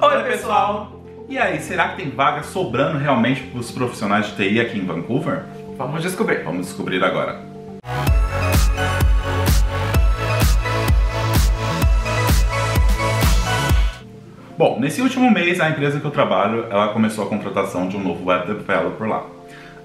Oi, 0.00 0.22
pessoal! 0.24 1.00
E 1.28 1.38
aí, 1.38 1.60
será 1.60 1.90
que 1.90 2.02
tem 2.02 2.10
vaga 2.10 2.42
sobrando 2.42 2.98
realmente 2.98 3.42
para 3.42 3.60
os 3.60 3.70
profissionais 3.70 4.26
de 4.26 4.34
TI 4.34 4.60
aqui 4.60 4.78
em 4.78 4.84
Vancouver? 4.84 5.44
Vamos 5.78 6.02
descobrir. 6.02 6.42
Vamos 6.42 6.66
descobrir 6.66 7.02
agora. 7.02 7.40
Bom, 14.58 14.80
nesse 14.80 15.00
último 15.00 15.30
mês, 15.30 15.60
a 15.60 15.70
empresa 15.70 16.00
que 16.00 16.04
eu 16.04 16.10
trabalho, 16.10 16.66
ela 16.70 16.88
começou 16.88 17.24
a 17.24 17.28
contratação 17.28 17.88
de 17.88 17.96
um 17.96 18.00
novo 18.00 18.24
web 18.24 18.46
developer 18.46 19.08
lá. 19.08 19.24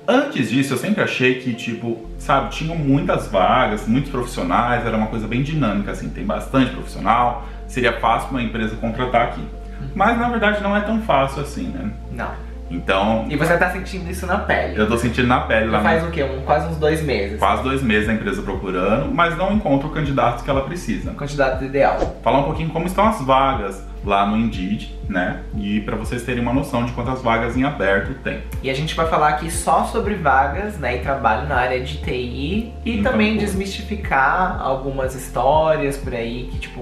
Antes 0.07 0.49
disso, 0.49 0.73
eu 0.73 0.77
sempre 0.77 1.03
achei 1.03 1.35
que, 1.35 1.53
tipo, 1.53 2.09
sabe, 2.17 2.49
tinham 2.49 2.75
muitas 2.75 3.27
vagas, 3.27 3.87
muitos 3.87 4.09
profissionais, 4.09 4.85
era 4.85 4.97
uma 4.97 5.07
coisa 5.07 5.27
bem 5.27 5.43
dinâmica, 5.43 5.91
assim, 5.91 6.09
tem 6.09 6.25
bastante 6.25 6.71
profissional, 6.71 7.45
seria 7.67 7.93
fácil 7.99 8.31
uma 8.31 8.41
empresa 8.41 8.75
contratar 8.75 9.27
aqui. 9.27 9.58
Mas, 9.95 10.17
na 10.17 10.29
verdade, 10.29 10.61
não 10.61 10.75
é 10.75 10.81
tão 10.81 11.01
fácil 11.01 11.41
assim, 11.41 11.67
né? 11.69 11.91
Não. 12.11 12.49
Então... 12.71 13.25
E 13.29 13.35
você 13.35 13.57
tá 13.57 13.71
sentindo 13.71 14.09
isso 14.09 14.25
na 14.27 14.37
pele? 14.37 14.79
Eu 14.79 14.87
tô 14.87 14.97
sentindo 14.97 15.27
na 15.27 15.41
pele 15.41 15.67
lá. 15.67 15.81
Faz 15.81 16.03
o 16.03 16.11
quê? 16.11 16.23
Um, 16.23 16.41
quase 16.41 16.67
uns 16.67 16.77
dois 16.77 17.01
meses. 17.01 17.39
Quase 17.39 17.63
dois 17.63 17.81
meses 17.81 18.07
a 18.07 18.13
empresa 18.13 18.41
procurando, 18.41 19.13
mas 19.13 19.35
não 19.37 19.53
encontra 19.53 19.87
o 19.87 19.91
candidato 19.91 20.43
que 20.43 20.49
ela 20.49 20.61
precisa. 20.61 21.11
O 21.11 21.15
candidato 21.15 21.63
ideal. 21.63 22.17
Falar 22.23 22.39
um 22.39 22.43
pouquinho 22.43 22.69
como 22.69 22.85
estão 22.85 23.07
as 23.07 23.21
vagas 23.21 23.83
lá 24.05 24.25
no 24.25 24.37
Indeed, 24.37 24.95
né? 25.09 25.41
E 25.57 25.81
para 25.81 25.95
vocês 25.95 26.23
terem 26.23 26.41
uma 26.41 26.53
noção 26.53 26.85
de 26.85 26.91
quantas 26.93 27.21
vagas 27.21 27.57
em 27.57 27.63
aberto 27.63 28.13
tem. 28.23 28.41
E 28.63 28.69
a 28.69 28.73
gente 28.73 28.95
vai 28.95 29.07
falar 29.07 29.29
aqui 29.29 29.51
só 29.51 29.83
sobre 29.85 30.15
vagas, 30.15 30.77
né, 30.77 30.97
e 30.97 30.99
trabalho 30.99 31.47
na 31.47 31.55
área 31.55 31.81
de 31.81 31.97
TI 31.97 32.73
e 32.85 32.99
em 32.99 33.03
também 33.03 33.37
desmistificar 33.37 34.61
algumas 34.61 35.15
histórias 35.15 35.97
por 35.97 36.13
aí 36.13 36.49
que 36.51 36.59
tipo 36.59 36.81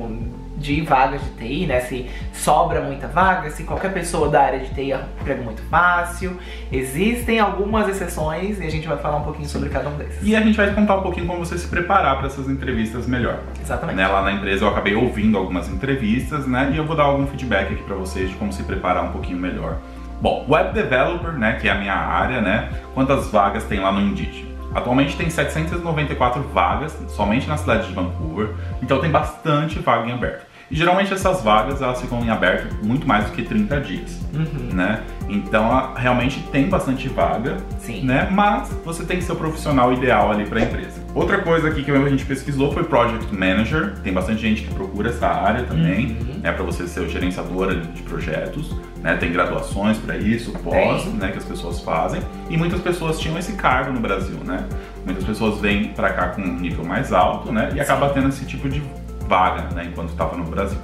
de 0.57 0.81
vagas 0.81 1.21
de 1.21 1.29
TI, 1.31 1.67
né? 1.67 1.79
Se 1.81 2.09
sobra 2.33 2.81
muita 2.81 3.07
vaga, 3.07 3.49
se 3.51 3.63
qualquer 3.63 3.93
pessoa 3.93 4.29
da 4.29 4.41
área 4.41 4.59
de 4.59 4.73
TI 4.73 4.91
é 4.91 4.97
um 4.97 5.21
emprego 5.21 5.43
muito 5.43 5.61
fácil. 5.63 6.37
Existem 6.71 7.39
algumas 7.39 7.87
exceções 7.87 8.59
e 8.59 8.65
a 8.65 8.69
gente 8.69 8.87
vai 8.87 8.97
falar 8.97 9.17
um 9.17 9.23
pouquinho 9.23 9.47
sobre 9.47 9.69
cada 9.69 9.89
um 9.89 9.97
desses. 9.97 10.19
E 10.23 10.35
a 10.35 10.41
gente 10.41 10.57
vai 10.57 10.73
contar 10.73 10.97
um 10.97 11.01
pouquinho 11.01 11.27
como 11.27 11.45
você 11.45 11.57
se 11.57 11.67
preparar 11.67 12.17
para 12.17 12.27
essas 12.27 12.49
entrevistas 12.49 13.05
melhor. 13.07 13.39
Exatamente. 13.61 13.95
Né? 13.95 14.07
Lá 14.07 14.21
na 14.23 14.33
empresa 14.33 14.65
eu 14.65 14.69
acabei 14.69 14.95
ouvindo 14.95 15.37
algumas 15.37 15.69
entrevistas, 15.69 16.47
né? 16.47 16.71
E 16.73 16.77
eu 16.77 16.85
vou 16.85 16.95
dar 16.95 17.03
algum 17.03 17.27
feedback 17.27 17.73
aqui 17.73 17.83
para 17.83 17.95
vocês 17.95 18.29
de 18.29 18.35
como 18.35 18.51
se 18.51 18.63
preparar 18.63 19.03
um 19.03 19.11
pouquinho 19.11 19.37
melhor. 19.37 19.77
Bom, 20.19 20.47
Web 20.49 20.73
Developer, 20.73 21.33
né, 21.33 21.59
que 21.61 21.67
é 21.67 21.71
a 21.71 21.75
minha 21.75 21.93
área, 21.93 22.41
né? 22.41 22.71
Quantas 22.95 23.29
vagas 23.29 23.63
tem 23.65 23.79
lá 23.79 23.91
no 23.91 24.01
Indeed? 24.01 24.47
Atualmente 24.73 25.15
tem 25.15 25.29
794 25.29 26.41
vagas 26.53 26.97
somente 27.09 27.47
na 27.47 27.55
cidade 27.55 27.87
de 27.87 27.93
Vancouver, 27.93 28.49
então 28.81 28.99
tem 28.99 29.09
bastante 29.09 29.79
vaga 29.79 30.07
em 30.07 30.13
aberto. 30.13 30.45
E 30.69 30.75
geralmente 30.75 31.13
essas 31.13 31.41
vagas 31.41 31.81
elas 31.81 32.01
ficam 32.01 32.21
em 32.23 32.29
aberto 32.29 32.75
muito 32.83 33.07
mais 33.07 33.25
do 33.25 33.31
que 33.31 33.41
30 33.41 33.79
dias, 33.81 34.19
uhum. 34.33 34.75
né? 34.75 35.01
Então 35.29 35.93
realmente 35.95 36.41
tem 36.51 36.67
bastante 36.67 37.07
vaga, 37.07 37.57
Sim. 37.79 38.03
né? 38.03 38.27
Mas 38.31 38.69
você 38.83 39.03
tem 39.03 39.17
que 39.17 39.23
ser 39.23 39.31
o 39.31 39.35
profissional 39.35 39.93
ideal 39.93 40.31
ali 40.31 40.45
para 40.45 40.59
a 40.59 40.63
empresa. 40.63 41.01
Outra 41.13 41.39
coisa 41.39 41.69
aqui 41.69 41.83
que 41.83 41.91
a 41.91 42.09
gente 42.09 42.25
pesquisou 42.25 42.71
foi 42.71 42.83
Project 42.83 43.33
Manager. 43.33 43.95
Tem 44.03 44.13
bastante 44.13 44.41
gente 44.41 44.63
que 44.63 44.73
procura 44.73 45.09
essa 45.09 45.27
área 45.27 45.63
também, 45.63 46.17
uhum. 46.19 46.39
né? 46.43 46.51
Para 46.51 46.63
você 46.63 46.87
ser 46.87 46.99
o 46.99 47.09
gerenciador 47.09 47.73
de 47.75 48.01
projetos, 48.03 48.75
né? 49.01 49.15
Tem 49.15 49.31
graduações 49.31 49.97
para 49.97 50.17
isso, 50.17 50.51
pós, 50.59 51.05
né? 51.13 51.31
Que 51.31 51.37
as 51.37 51.45
pessoas 51.45 51.79
fazem. 51.79 52.21
E 52.49 52.57
muitas 52.57 52.81
pessoas 52.81 53.19
tinham 53.19 53.37
esse 53.37 53.53
cargo 53.53 53.91
no 53.91 53.99
Brasil, 53.99 54.37
né? 54.45 54.65
Muitas 55.05 55.23
pessoas 55.23 55.59
vêm 55.61 55.89
para 55.89 56.11
cá 56.11 56.27
com 56.29 56.41
um 56.41 56.59
nível 56.59 56.83
mais 56.83 57.13
alto, 57.13 57.51
né? 57.51 57.71
E 57.73 57.79
acaba 57.79 58.09
tendo 58.09 58.27
esse 58.27 58.45
tipo 58.45 58.69
de 58.69 58.83
vaga, 59.27 59.73
né, 59.75 59.87
enquanto 59.91 60.09
estava 60.09 60.35
no 60.35 60.43
Brasil. 60.43 60.79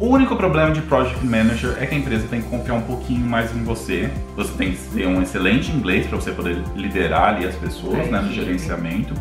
O 0.00 0.06
único 0.08 0.34
problema 0.34 0.72
de 0.72 0.80
Project 0.82 1.24
Manager 1.24 1.76
é 1.78 1.86
que 1.86 1.94
a 1.94 1.98
empresa 1.98 2.26
tem 2.28 2.42
que 2.42 2.48
confiar 2.48 2.74
um 2.74 2.82
pouquinho 2.82 3.24
mais 3.24 3.54
em 3.54 3.62
você. 3.62 4.10
Você 4.34 4.52
tem 4.54 4.72
que 4.72 4.78
ter 4.78 5.06
um 5.06 5.22
excelente 5.22 5.70
inglês 5.70 6.06
para 6.08 6.16
você 6.16 6.32
poder 6.32 6.60
liderar 6.74 7.34
ali 7.34 7.46
as 7.46 7.54
pessoas, 7.54 8.08
né, 8.08 8.20
no 8.20 8.32
gerenciamento. 8.32 9.14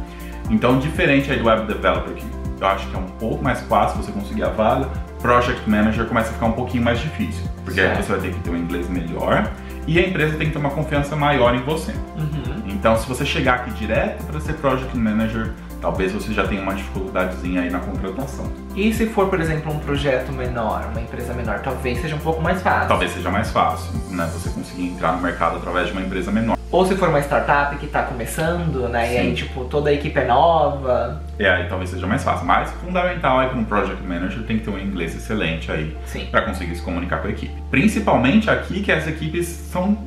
Então, 0.49 0.79
diferente 0.79 1.31
aí 1.31 1.37
do 1.37 1.45
Web 1.45 1.67
Developer, 1.67 2.13
que 2.15 2.25
eu 2.59 2.67
acho 2.67 2.87
que 2.87 2.95
é 2.95 2.99
um 2.99 3.07
pouco 3.19 3.43
mais 3.43 3.61
fácil 3.61 4.01
você 4.01 4.11
conseguir 4.11 4.43
a 4.43 4.49
vaga, 4.49 4.89
Project 5.21 5.69
Manager 5.69 6.05
começa 6.05 6.31
a 6.31 6.33
ficar 6.33 6.47
um 6.47 6.51
pouquinho 6.53 6.83
mais 6.83 6.99
difícil, 6.99 7.43
porque 7.63 7.79
certo. 7.79 7.97
aí 7.97 8.03
você 8.03 8.11
vai 8.11 8.21
ter 8.21 8.33
que 8.33 8.39
ter 8.39 8.49
um 8.49 8.57
inglês 8.57 8.89
melhor 8.89 9.51
e 9.87 9.99
a 9.99 10.07
empresa 10.07 10.37
tem 10.37 10.47
que 10.47 10.53
ter 10.53 10.59
uma 10.59 10.69
confiança 10.69 11.15
maior 11.15 11.55
em 11.55 11.61
você. 11.61 11.91
Uhum. 11.91 12.63
Então, 12.67 12.95
se 12.97 13.07
você 13.07 13.25
chegar 13.25 13.55
aqui 13.55 13.71
direto 13.71 14.23
para 14.25 14.39
ser 14.39 14.53
Project 14.53 14.95
Manager, 14.97 15.53
talvez 15.81 16.11
você 16.11 16.31
já 16.33 16.47
tenha 16.47 16.61
uma 16.61 16.75
dificuldadezinha 16.75 17.61
aí 17.61 17.69
na 17.69 17.79
contratação. 17.79 18.45
E 18.75 18.93
se 18.93 19.07
for, 19.07 19.27
por 19.27 19.41
exemplo, 19.41 19.73
um 19.73 19.79
projeto 19.79 20.31
menor, 20.31 20.87
uma 20.91 21.01
empresa 21.01 21.33
menor, 21.33 21.59
talvez 21.59 21.99
seja 21.99 22.15
um 22.15 22.19
pouco 22.19 22.41
mais 22.41 22.61
fácil. 22.61 22.87
Talvez 22.87 23.11
seja 23.11 23.29
mais 23.29 23.49
fácil, 23.49 23.91
né? 24.09 24.29
Você 24.31 24.49
conseguir 24.49 24.87
entrar 24.87 25.13
no 25.13 25.21
mercado 25.21 25.57
através 25.57 25.87
de 25.87 25.93
uma 25.93 26.01
empresa 26.01 26.31
menor. 26.31 26.57
Ou 26.71 26.85
se 26.85 26.95
for 26.95 27.09
uma 27.09 27.19
startup 27.19 27.75
que 27.75 27.85
está 27.85 28.03
começando, 28.03 28.87
né? 28.87 29.07
Sim. 29.07 29.13
E 29.13 29.17
aí, 29.17 29.33
tipo, 29.33 29.65
toda 29.65 29.89
a 29.89 29.93
equipe 29.93 30.17
é 30.17 30.25
nova. 30.25 31.21
É, 31.37 31.49
aí 31.49 31.67
talvez 31.67 31.89
seja 31.89 32.07
mais 32.07 32.23
fácil. 32.23 32.45
Mas 32.45 32.71
fundamental 32.71 33.41
é 33.41 33.49
que 33.49 33.57
um 33.57 33.65
project 33.65 34.01
manager 34.01 34.43
tem 34.43 34.57
que 34.57 34.63
ter 34.63 34.69
um 34.69 34.79
inglês 34.79 35.13
excelente 35.13 35.69
aí 35.69 35.97
para 36.29 36.43
conseguir 36.43 36.73
se 36.73 36.81
comunicar 36.81 37.21
com 37.21 37.27
a 37.27 37.31
equipe. 37.31 37.53
Principalmente 37.69 38.49
aqui 38.49 38.81
que 38.81 38.91
as 38.91 39.05
equipes 39.05 39.47
são 39.47 39.97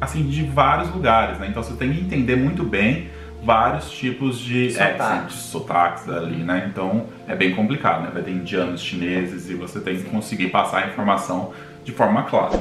assim 0.00 0.22
de 0.22 0.44
vários 0.44 0.88
lugares, 0.92 1.38
né? 1.40 1.48
Então 1.48 1.64
você 1.64 1.74
tem 1.74 1.92
que 1.92 2.00
entender 2.00 2.36
muito 2.36 2.62
bem 2.62 3.08
vários 3.44 3.90
tipos 3.90 4.38
de 4.38 4.72
sotaques. 4.72 5.34
sotaques 5.36 6.08
ali, 6.08 6.42
né? 6.42 6.68
Então 6.70 7.06
é 7.28 7.34
bem 7.34 7.54
complicado, 7.54 8.02
né? 8.02 8.10
Vai 8.12 8.22
ter 8.22 8.30
indianos, 8.30 8.80
chineses 8.80 9.50
e 9.50 9.54
você 9.54 9.80
tem 9.80 9.96
que 9.96 10.04
conseguir 10.04 10.48
passar 10.48 10.84
a 10.84 10.86
informação 10.88 11.52
de 11.84 11.92
forma 11.92 12.22
clara. 12.24 12.58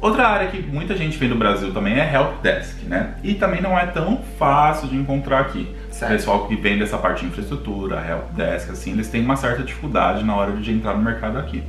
Outra 0.00 0.28
área 0.28 0.48
que 0.48 0.62
muita 0.62 0.96
gente 0.96 1.18
vem 1.18 1.28
do 1.28 1.34
Brasil 1.34 1.72
também 1.72 1.98
é 1.98 2.14
Help 2.14 2.40
Desk, 2.40 2.84
né? 2.84 3.14
E 3.24 3.34
também 3.34 3.60
não 3.60 3.76
é 3.76 3.86
tão 3.86 4.22
fácil 4.38 4.86
de 4.88 4.96
encontrar 4.96 5.40
aqui. 5.40 5.74
Certo. 5.90 6.12
O 6.12 6.14
pessoal 6.14 6.46
que 6.46 6.54
vem 6.54 6.78
dessa 6.78 6.96
parte 6.96 7.22
de 7.22 7.26
infraestrutura, 7.26 7.96
Help 8.08 8.30
Desk, 8.34 8.70
assim, 8.70 8.92
eles 8.92 9.08
têm 9.08 9.24
uma 9.24 9.34
certa 9.34 9.62
dificuldade 9.62 10.24
na 10.24 10.36
hora 10.36 10.52
de 10.52 10.70
entrar 10.70 10.94
no 10.94 11.02
mercado 11.02 11.38
aqui. 11.38 11.64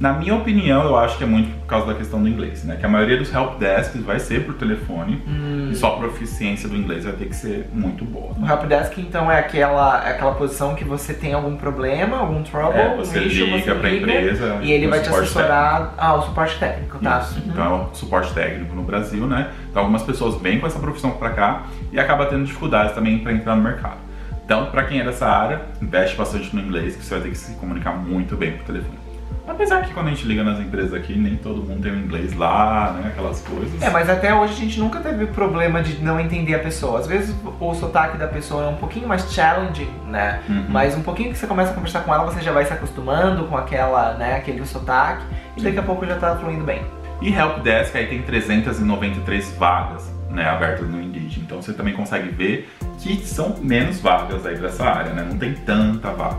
Na 0.00 0.12
minha 0.12 0.34
opinião, 0.34 0.84
eu 0.84 0.96
acho 0.96 1.18
que 1.18 1.24
é 1.24 1.26
muito 1.26 1.50
por 1.58 1.66
causa 1.66 1.86
da 1.86 1.94
questão 1.94 2.22
do 2.22 2.28
inglês, 2.28 2.62
né? 2.62 2.76
Que 2.76 2.86
a 2.86 2.88
maioria 2.88 3.16
dos 3.16 3.34
help 3.34 3.58
desks 3.58 4.00
vai 4.02 4.20
ser 4.20 4.44
por 4.44 4.54
telefone 4.54 5.20
hum. 5.26 5.70
e 5.72 5.74
só 5.74 5.94
a 5.94 5.96
proficiência 5.98 6.68
do 6.68 6.76
inglês 6.76 7.04
vai 7.04 7.14
ter 7.14 7.26
que 7.26 7.34
ser 7.34 7.68
muito 7.72 8.04
boa. 8.04 8.32
O 8.38 8.46
help 8.46 8.64
desk, 8.66 9.00
então, 9.00 9.30
é 9.30 9.40
aquela, 9.40 10.06
é 10.06 10.12
aquela 10.12 10.34
posição 10.34 10.76
que 10.76 10.84
você 10.84 11.12
tem 11.12 11.34
algum 11.34 11.56
problema, 11.56 12.18
algum 12.18 12.44
trouble, 12.44 12.78
é, 12.78 12.96
você 12.96 13.18
lixo, 13.18 13.44
liga 13.44 13.74
para 13.74 13.88
a 13.88 13.94
empresa 13.94 14.58
e 14.62 14.70
ele 14.70 14.86
vai 14.86 15.00
te 15.00 15.08
assessorar. 15.08 15.78
Técnico. 15.78 15.94
Ah, 15.98 16.14
o 16.14 16.22
suporte 16.22 16.58
técnico, 16.58 16.98
tá? 16.98 17.18
Isso. 17.18 17.40
Uhum. 17.40 17.44
Então, 17.48 17.90
suporte 17.92 18.32
técnico 18.32 18.74
no 18.76 18.82
Brasil, 18.82 19.26
né? 19.26 19.50
Então, 19.68 19.82
algumas 19.82 20.04
pessoas 20.04 20.40
vêm 20.40 20.60
com 20.60 20.66
essa 20.68 20.78
profissão 20.78 21.10
para 21.10 21.30
cá 21.30 21.62
e 21.92 21.98
acaba 21.98 22.26
tendo 22.26 22.44
dificuldades 22.44 22.94
também 22.94 23.18
para 23.18 23.32
entrar 23.32 23.56
no 23.56 23.62
mercado. 23.62 23.98
Então, 24.44 24.66
para 24.66 24.84
quem 24.84 25.00
é 25.00 25.04
dessa 25.04 25.26
área, 25.26 25.62
investe 25.82 26.16
bastante 26.16 26.54
no 26.54 26.62
inglês, 26.62 26.96
que 26.96 27.04
você 27.04 27.14
vai 27.14 27.24
ter 27.24 27.30
que 27.30 27.36
se 27.36 27.54
comunicar 27.56 27.92
muito 27.92 28.36
bem 28.36 28.52
por 28.52 28.64
telefone. 28.64 29.07
Apesar 29.48 29.82
que 29.82 29.94
quando 29.94 30.08
a 30.08 30.10
gente 30.10 30.26
liga 30.26 30.44
nas 30.44 30.60
empresas 30.60 30.92
aqui, 30.92 31.16
nem 31.16 31.36
todo 31.36 31.62
mundo 31.62 31.82
tem 31.82 31.90
o 31.90 31.96
inglês 31.96 32.34
lá, 32.34 32.92
né? 32.92 33.08
Aquelas 33.08 33.40
coisas. 33.40 33.80
É, 33.82 33.88
mas 33.88 34.10
até 34.10 34.34
hoje 34.34 34.52
a 34.52 34.56
gente 34.56 34.78
nunca 34.78 35.00
teve 35.00 35.26
problema 35.26 35.82
de 35.82 36.02
não 36.04 36.20
entender 36.20 36.54
a 36.54 36.58
pessoa. 36.58 36.98
Às 36.98 37.06
vezes 37.06 37.34
o 37.58 37.74
sotaque 37.74 38.18
da 38.18 38.28
pessoa 38.28 38.64
é 38.64 38.68
um 38.68 38.76
pouquinho 38.76 39.08
mais 39.08 39.32
challenging, 39.32 39.90
né? 40.06 40.40
Uhum. 40.48 40.66
Mas 40.68 40.94
um 40.94 41.02
pouquinho 41.02 41.32
que 41.32 41.38
você 41.38 41.46
começa 41.46 41.70
a 41.70 41.74
conversar 41.74 42.00
com 42.00 42.14
ela, 42.14 42.24
você 42.24 42.42
já 42.42 42.52
vai 42.52 42.66
se 42.66 42.72
acostumando 42.72 43.44
com 43.46 43.56
aquela, 43.56 44.14
né, 44.14 44.36
aquele 44.36 44.64
sotaque 44.66 45.24
e 45.56 45.62
daqui 45.62 45.78
a 45.78 45.82
pouco 45.82 46.04
já 46.06 46.16
tá 46.16 46.36
fluindo 46.36 46.64
bem. 46.64 46.82
E 47.20 47.32
Help 47.32 47.62
Desk 47.62 47.96
aí 47.96 48.06
tem 48.06 48.22
393 48.22 49.56
vagas, 49.58 50.12
né, 50.30 50.48
abertas 50.48 50.88
no 50.88 51.00
Indeed. 51.00 51.38
Então 51.38 51.60
você 51.60 51.72
também 51.72 51.94
consegue 51.94 52.28
ver 52.28 52.68
que 52.98 53.16
são 53.26 53.56
menos 53.60 54.00
vagas 54.00 54.44
aí 54.44 54.56
dessa 54.56 54.84
área, 54.84 55.12
né? 55.12 55.26
Não 55.28 55.38
tem 55.38 55.54
tanta 55.54 56.10
vaga. 56.10 56.38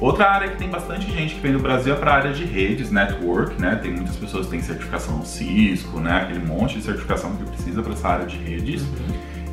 Outra 0.00 0.30
área 0.30 0.48
que 0.50 0.58
tem 0.58 0.68
bastante 0.68 1.10
gente 1.10 1.36
que 1.36 1.40
vem 1.40 1.52
do 1.52 1.58
Brasil 1.58 1.94
é 1.94 1.96
para 1.96 2.10
a 2.10 2.14
área 2.16 2.32
de 2.32 2.44
redes, 2.44 2.90
network, 2.90 3.60
né? 3.60 3.76
Tem 3.76 3.92
muitas 3.92 4.16
pessoas 4.16 4.44
que 4.46 4.52
têm 4.52 4.60
certificação 4.60 5.24
Cisco, 5.24 5.98
né? 6.00 6.22
Aquele 6.22 6.44
monte 6.44 6.76
de 6.76 6.82
certificação 6.82 7.34
que 7.34 7.44
precisa 7.44 7.82
para 7.82 7.94
essa 7.94 8.08
área 8.08 8.26
de 8.26 8.36
redes. 8.36 8.86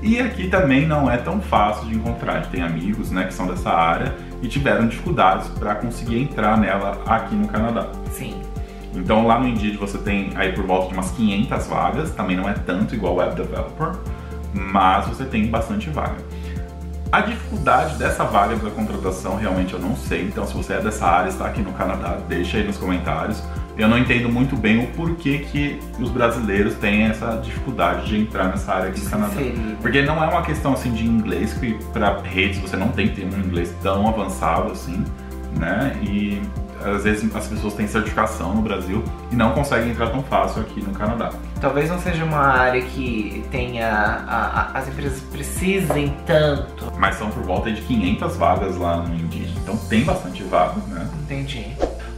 E 0.01 0.19
aqui 0.19 0.49
também 0.49 0.85
não 0.85 1.09
é 1.09 1.15
tão 1.15 1.39
fácil 1.39 1.87
de 1.87 1.95
encontrar. 1.95 2.33
A 2.33 2.35
gente 2.41 2.49
tem 2.49 2.61
amigos, 2.61 3.09
né, 3.09 3.23
que 3.23 3.33
são 3.33 3.47
dessa 3.47 3.69
área 3.69 4.13
e 4.41 4.49
tiveram 4.49 4.85
dificuldades 4.85 5.47
para 5.47 5.75
conseguir 5.75 6.19
entrar 6.19 6.57
nela 6.57 7.01
aqui 7.05 7.33
no 7.33 7.47
Canadá. 7.47 7.87
Sim. 8.11 8.41
Então 8.93 9.25
lá 9.25 9.39
no 9.39 9.47
Indeed 9.47 9.77
você 9.77 9.97
tem 9.97 10.31
aí 10.35 10.51
por 10.51 10.65
volta 10.65 10.89
de 10.89 10.93
umas 10.93 11.11
500 11.11 11.67
vagas, 11.67 12.11
também 12.11 12.35
não 12.35 12.49
é 12.49 12.53
tanto 12.53 12.93
igual 12.93 13.15
Web 13.15 13.35
Developer, 13.35 13.93
mas 14.53 15.07
você 15.07 15.23
tem 15.23 15.47
bastante 15.47 15.89
vaga. 15.89 16.17
A 17.13 17.21
dificuldade 17.21 17.95
dessa 17.97 18.23
vaga 18.23 18.55
da 18.55 18.71
contratação 18.71 19.35
realmente 19.35 19.71
eu 19.71 19.79
não 19.79 19.95
sei, 19.95 20.23
então 20.23 20.47
se 20.47 20.53
você 20.55 20.73
é 20.73 20.81
dessa 20.81 21.05
área, 21.05 21.29
está 21.29 21.45
aqui 21.45 21.61
no 21.61 21.71
Canadá, 21.73 22.17
deixa 22.27 22.57
aí 22.57 22.63
nos 22.63 22.75
comentários. 22.75 23.43
Eu 23.77 23.87
não 23.87 23.99
entendo 23.99 24.29
muito 24.29 24.57
bem 24.57 24.83
o 24.83 24.87
porquê 24.93 25.45
que 25.51 25.79
os 25.99 26.09
brasileiros 26.09 26.73
têm 26.73 27.03
essa 27.03 27.35
dificuldade 27.37 28.07
de 28.07 28.19
entrar 28.19 28.45
nessa 28.45 28.73
área 28.73 28.89
aqui 28.89 28.99
no 28.99 29.11
Canadá. 29.11 29.35
Porque 29.79 30.01
não 30.01 30.23
é 30.23 30.27
uma 30.27 30.41
questão 30.41 30.73
assim 30.73 30.91
de 30.91 31.05
inglês, 31.05 31.53
que 31.53 31.77
para 31.93 32.19
redes 32.21 32.57
você 32.57 32.75
não 32.75 32.87
tem 32.87 33.09
que 33.09 33.21
ter 33.21 33.25
um 33.25 33.39
inglês 33.39 33.71
tão 33.83 34.07
avançado 34.07 34.71
assim, 34.71 35.05
né? 35.55 35.95
E 36.01 36.41
às 36.83 37.03
vezes 37.03 37.35
as 37.35 37.47
pessoas 37.47 37.73
têm 37.73 37.87
certificação 37.87 38.53
no 38.53 38.61
Brasil 38.61 39.03
e 39.31 39.35
não 39.35 39.53
conseguem 39.53 39.91
entrar 39.91 40.09
tão 40.09 40.23
fácil 40.23 40.61
aqui 40.61 40.81
no 40.81 40.91
Canadá. 40.91 41.31
Talvez 41.59 41.89
não 41.89 41.99
seja 41.99 42.23
uma 42.23 42.39
área 42.39 42.81
que 42.81 43.43
tenha 43.51 43.89
a, 43.89 44.61
a, 44.75 44.79
as 44.79 44.87
empresas 44.87 45.21
precisem 45.31 46.15
tanto. 46.25 46.91
Mas 46.97 47.15
são 47.15 47.29
por 47.29 47.43
volta 47.43 47.71
de 47.71 47.81
500 47.81 48.35
vagas 48.35 48.77
lá 48.77 48.97
no 48.97 49.15
Indeed, 49.15 49.53
então 49.61 49.77
tem 49.77 50.03
bastante 50.03 50.43
vagas, 50.43 50.85
né? 50.87 51.07
Entendi. 51.23 51.67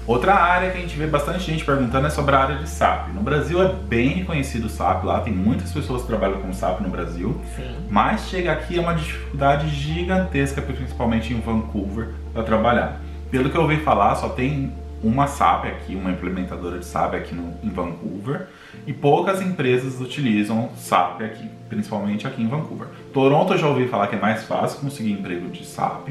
Outra 0.07 0.35
área 0.35 0.69
que 0.69 0.77
a 0.77 0.81
gente 0.81 0.95
vê 0.95 1.07
bastante 1.07 1.43
gente 1.43 1.65
perguntando 1.65 2.05
é 2.05 2.11
sobre 2.11 2.35
a 2.35 2.39
área 2.39 2.57
de 2.57 2.69
SAP. 2.69 3.07
No 3.09 3.21
Brasil 3.21 3.61
é 3.63 3.73
bem 3.73 4.09
reconhecido 4.09 4.65
o 4.65 4.69
SAP 4.69 5.03
lá, 5.03 5.21
tem 5.21 5.33
muitas 5.33 5.71
pessoas 5.71 6.03
que 6.03 6.07
trabalham 6.07 6.39
com 6.41 6.53
SAP 6.53 6.81
no 6.81 6.89
Brasil. 6.89 7.41
Sim. 7.55 7.75
Mas 7.89 8.27
chega 8.27 8.51
aqui 8.51 8.77
é 8.77 8.81
uma 8.81 8.93
dificuldade 8.93 9.67
gigantesca, 9.67 10.61
principalmente 10.61 11.33
em 11.33 11.39
Vancouver, 11.39 12.09
para 12.31 12.43
trabalhar. 12.43 13.01
Pelo 13.35 13.49
que 13.49 13.57
eu 13.57 13.63
ouvi 13.63 13.75
falar, 13.81 14.15
só 14.15 14.29
tem 14.29 14.71
uma 15.03 15.27
SAP 15.27 15.65
aqui, 15.65 15.93
uma 15.93 16.09
implementadora 16.09 16.79
de 16.79 16.85
SAP 16.85 17.15
aqui 17.15 17.35
no, 17.35 17.53
em 17.61 17.69
Vancouver, 17.69 18.47
e 18.87 18.93
poucas 18.93 19.41
empresas 19.41 19.99
utilizam 19.99 20.69
SAP 20.77 21.21
aqui, 21.21 21.49
principalmente 21.67 22.25
aqui 22.25 22.41
em 22.41 22.47
Vancouver. 22.47 22.87
Toronto 23.13 23.51
eu 23.51 23.57
já 23.57 23.67
ouvi 23.67 23.89
falar 23.89 24.07
que 24.07 24.15
é 24.15 24.17
mais 24.17 24.45
fácil 24.45 24.79
conseguir 24.79 25.11
emprego 25.11 25.49
de 25.49 25.65
SAP, 25.65 26.07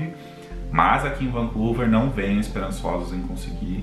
mas 0.70 1.06
aqui 1.06 1.24
em 1.24 1.30
Vancouver 1.30 1.88
não 1.88 2.10
venham 2.10 2.38
esperançosos 2.38 3.16
em 3.16 3.22
conseguir. 3.22 3.82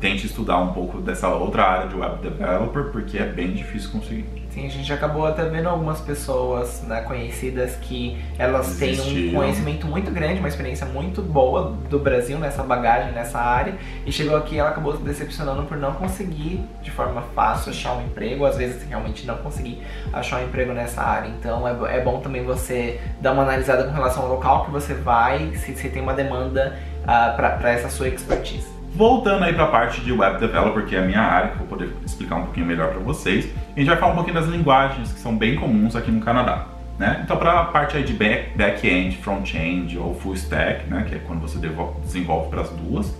Tente 0.00 0.26
estudar 0.26 0.56
um 0.58 0.72
pouco 0.72 0.98
dessa 0.98 1.28
outra 1.28 1.62
área 1.62 1.88
de 1.88 1.94
web 1.94 2.22
developer, 2.22 2.84
porque 2.84 3.18
é 3.18 3.26
bem 3.26 3.52
difícil 3.52 3.90
conseguir. 3.90 4.24
Sim, 4.50 4.66
a 4.66 4.68
gente 4.68 4.92
acabou 4.92 5.26
até 5.26 5.44
vendo 5.44 5.68
algumas 5.68 6.00
pessoas 6.00 6.82
né, 6.82 7.02
conhecidas 7.02 7.76
que 7.76 8.18
elas 8.36 8.78
têm 8.78 8.98
um 8.98 9.34
conhecimento 9.34 9.86
muito 9.86 10.10
grande, 10.10 10.40
uma 10.40 10.48
experiência 10.48 10.86
muito 10.86 11.22
boa 11.22 11.76
do 11.88 11.98
Brasil 11.98 12.36
nessa 12.38 12.62
bagagem, 12.62 13.12
nessa 13.12 13.38
área, 13.38 13.74
e 14.04 14.10
chegou 14.10 14.36
aqui 14.36 14.56
e 14.56 14.58
ela 14.58 14.70
acabou 14.70 14.96
se 14.96 15.02
decepcionando 15.02 15.62
por 15.64 15.76
não 15.76 15.92
conseguir 15.92 16.60
de 16.82 16.90
forma 16.90 17.22
fácil 17.34 17.70
achar 17.70 17.92
um 17.94 18.02
emprego, 18.02 18.44
às 18.44 18.56
vezes 18.56 18.82
realmente 18.88 19.24
não 19.24 19.36
conseguir 19.36 19.80
achar 20.12 20.40
um 20.40 20.44
emprego 20.44 20.72
nessa 20.72 21.00
área. 21.00 21.28
Então 21.28 21.68
é, 21.68 21.98
é 21.98 22.00
bom 22.00 22.20
também 22.20 22.42
você 22.42 23.00
dar 23.20 23.32
uma 23.32 23.42
analisada 23.42 23.84
com 23.84 23.92
relação 23.92 24.24
ao 24.24 24.30
local 24.30 24.64
que 24.64 24.70
você 24.72 24.94
vai, 24.94 25.54
se, 25.56 25.74
se 25.76 25.88
tem 25.90 26.02
uma 26.02 26.14
demanda 26.14 26.76
uh, 27.02 27.36
para 27.36 27.70
essa 27.70 27.88
sua 27.88 28.08
expertise. 28.08 28.79
Voltando 28.94 29.44
aí 29.44 29.52
para 29.52 29.64
a 29.64 29.68
parte 29.68 30.00
de 30.00 30.12
Web 30.12 30.40
Developer, 30.40 30.84
que 30.84 30.96
é 30.96 30.98
a 30.98 31.02
minha 31.02 31.20
área, 31.20 31.48
que 31.48 31.54
eu 31.54 31.58
vou 31.58 31.68
poder 31.68 31.94
explicar 32.04 32.36
um 32.36 32.44
pouquinho 32.44 32.66
melhor 32.66 32.90
para 32.90 33.00
vocês, 33.00 33.48
a 33.74 33.78
gente 33.78 33.88
vai 33.88 33.96
falar 33.96 34.12
um 34.12 34.16
pouquinho 34.16 34.34
das 34.34 34.46
linguagens 34.46 35.12
que 35.12 35.20
são 35.20 35.36
bem 35.36 35.56
comuns 35.56 35.94
aqui 35.94 36.10
no 36.10 36.20
Canadá. 36.20 36.66
Né? 36.98 37.22
Então, 37.24 37.36
para 37.36 37.60
a 37.60 37.64
parte 37.64 37.96
aí 37.96 38.02
de 38.02 38.12
back-end, 38.12 39.16
front-end 39.18 39.96
ou 39.96 40.14
full 40.14 40.34
stack, 40.34 40.86
né? 40.90 41.06
que 41.08 41.14
é 41.14 41.18
quando 41.18 41.40
você 41.40 41.58
desenvolve 42.02 42.50
para 42.50 42.60
as 42.62 42.70
duas. 42.70 43.16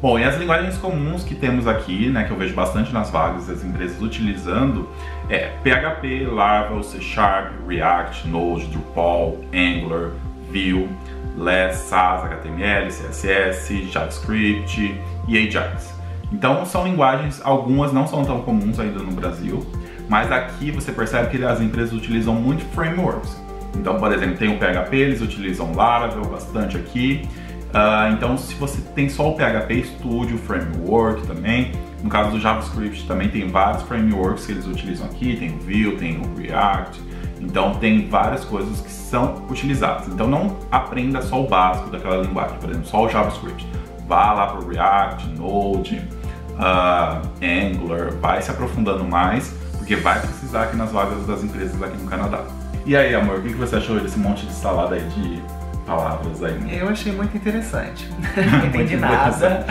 Bom, 0.00 0.16
e 0.16 0.22
as 0.22 0.36
linguagens 0.38 0.78
comuns 0.78 1.24
que 1.24 1.34
temos 1.34 1.66
aqui, 1.66 2.08
né, 2.08 2.22
que 2.22 2.30
eu 2.30 2.36
vejo 2.36 2.54
bastante 2.54 2.92
nas 2.92 3.10
vagas 3.10 3.48
das 3.48 3.64
empresas 3.64 4.00
utilizando, 4.00 4.88
é 5.28 5.50
PHP, 5.64 6.24
Laravel, 6.24 6.84
C 6.84 7.00
Sharp, 7.00 7.50
React, 7.66 8.28
Node, 8.28 8.66
Drupal, 8.66 9.38
Angular, 9.52 10.12
Vue. 10.52 10.88
Less, 11.38 11.88
SAS, 11.88 12.24
HTML, 12.24 12.88
CSS, 12.88 13.90
JavaScript 13.90 15.00
e 15.26 15.38
Ajax. 15.38 15.94
Então 16.32 16.64
são 16.66 16.84
linguagens, 16.84 17.40
algumas 17.42 17.92
não 17.92 18.06
são 18.06 18.24
tão 18.24 18.42
comuns 18.42 18.78
ainda 18.78 18.98
no 18.98 19.12
Brasil, 19.12 19.64
mas 20.08 20.30
aqui 20.30 20.70
você 20.70 20.92
percebe 20.92 21.30
que 21.30 21.44
as 21.44 21.60
empresas 21.60 21.92
utilizam 21.92 22.34
muito 22.34 22.64
frameworks. 22.74 23.36
Então, 23.76 23.98
por 23.98 24.12
exemplo, 24.12 24.36
tem 24.36 24.48
o 24.48 24.58
PHP, 24.58 24.96
eles 24.96 25.20
utilizam 25.20 25.74
Laravel 25.74 26.24
bastante 26.24 26.76
aqui. 26.76 27.22
Uh, 27.68 28.12
então, 28.14 28.36
se 28.36 28.54
você 28.54 28.80
tem 28.94 29.08
só 29.08 29.30
o 29.30 29.34
PHP, 29.36 29.74
estude 29.74 30.34
o 30.34 30.38
framework 30.38 31.26
também. 31.26 31.72
No 32.02 32.08
caso 32.08 32.30
do 32.30 32.40
JavaScript, 32.40 33.06
também 33.06 33.28
tem 33.28 33.48
vários 33.48 33.82
frameworks 33.82 34.46
que 34.46 34.52
eles 34.52 34.66
utilizam 34.66 35.06
aqui. 35.06 35.36
Tem 35.36 35.50
o 35.50 35.58
Vue, 35.58 35.96
tem 35.96 36.18
o 36.18 36.34
React, 36.40 37.00
então 37.40 37.74
tem 37.74 38.08
várias 38.08 38.44
coisas 38.44 38.80
que 38.80 38.90
são 38.90 39.42
utilizadas. 39.48 40.08
Então 40.08 40.26
não 40.26 40.56
aprenda 40.70 41.22
só 41.22 41.42
o 41.42 41.46
básico 41.46 41.90
daquela 41.90 42.16
linguagem, 42.22 42.58
por 42.58 42.70
exemplo, 42.70 42.88
só 42.88 43.04
o 43.04 43.08
JavaScript. 43.08 43.66
Vá 44.06 44.32
lá 44.32 44.46
para 44.48 44.60
o 44.60 44.68
React, 44.68 45.28
Node, 45.36 46.08
uh, 46.54 47.28
Angular, 47.42 48.12
vai 48.20 48.40
se 48.42 48.50
aprofundando 48.50 49.04
mais, 49.04 49.54
porque 49.76 49.96
vai 49.96 50.20
precisar 50.20 50.64
aqui 50.64 50.76
nas 50.76 50.90
vagas 50.90 51.26
das 51.26 51.42
empresas 51.44 51.80
aqui 51.82 51.96
no 51.96 52.08
Canadá. 52.08 52.44
E 52.86 52.96
aí, 52.96 53.14
amor, 53.14 53.38
o 53.38 53.42
que 53.42 53.52
você 53.52 53.76
achou 53.76 54.00
desse 54.00 54.18
monte 54.18 54.46
de 54.46 54.52
salada 54.52 54.94
aí 54.94 55.02
de 55.08 55.42
palavras 55.86 56.42
aí? 56.42 56.78
Eu 56.78 56.88
achei 56.88 57.12
muito 57.12 57.36
interessante. 57.36 58.08
não 58.36 58.66
entendi 58.66 58.96
nada. 58.96 59.66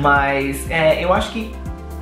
Mas 0.00 0.70
é, 0.70 1.04
eu 1.04 1.12
acho 1.12 1.32
que 1.32 1.52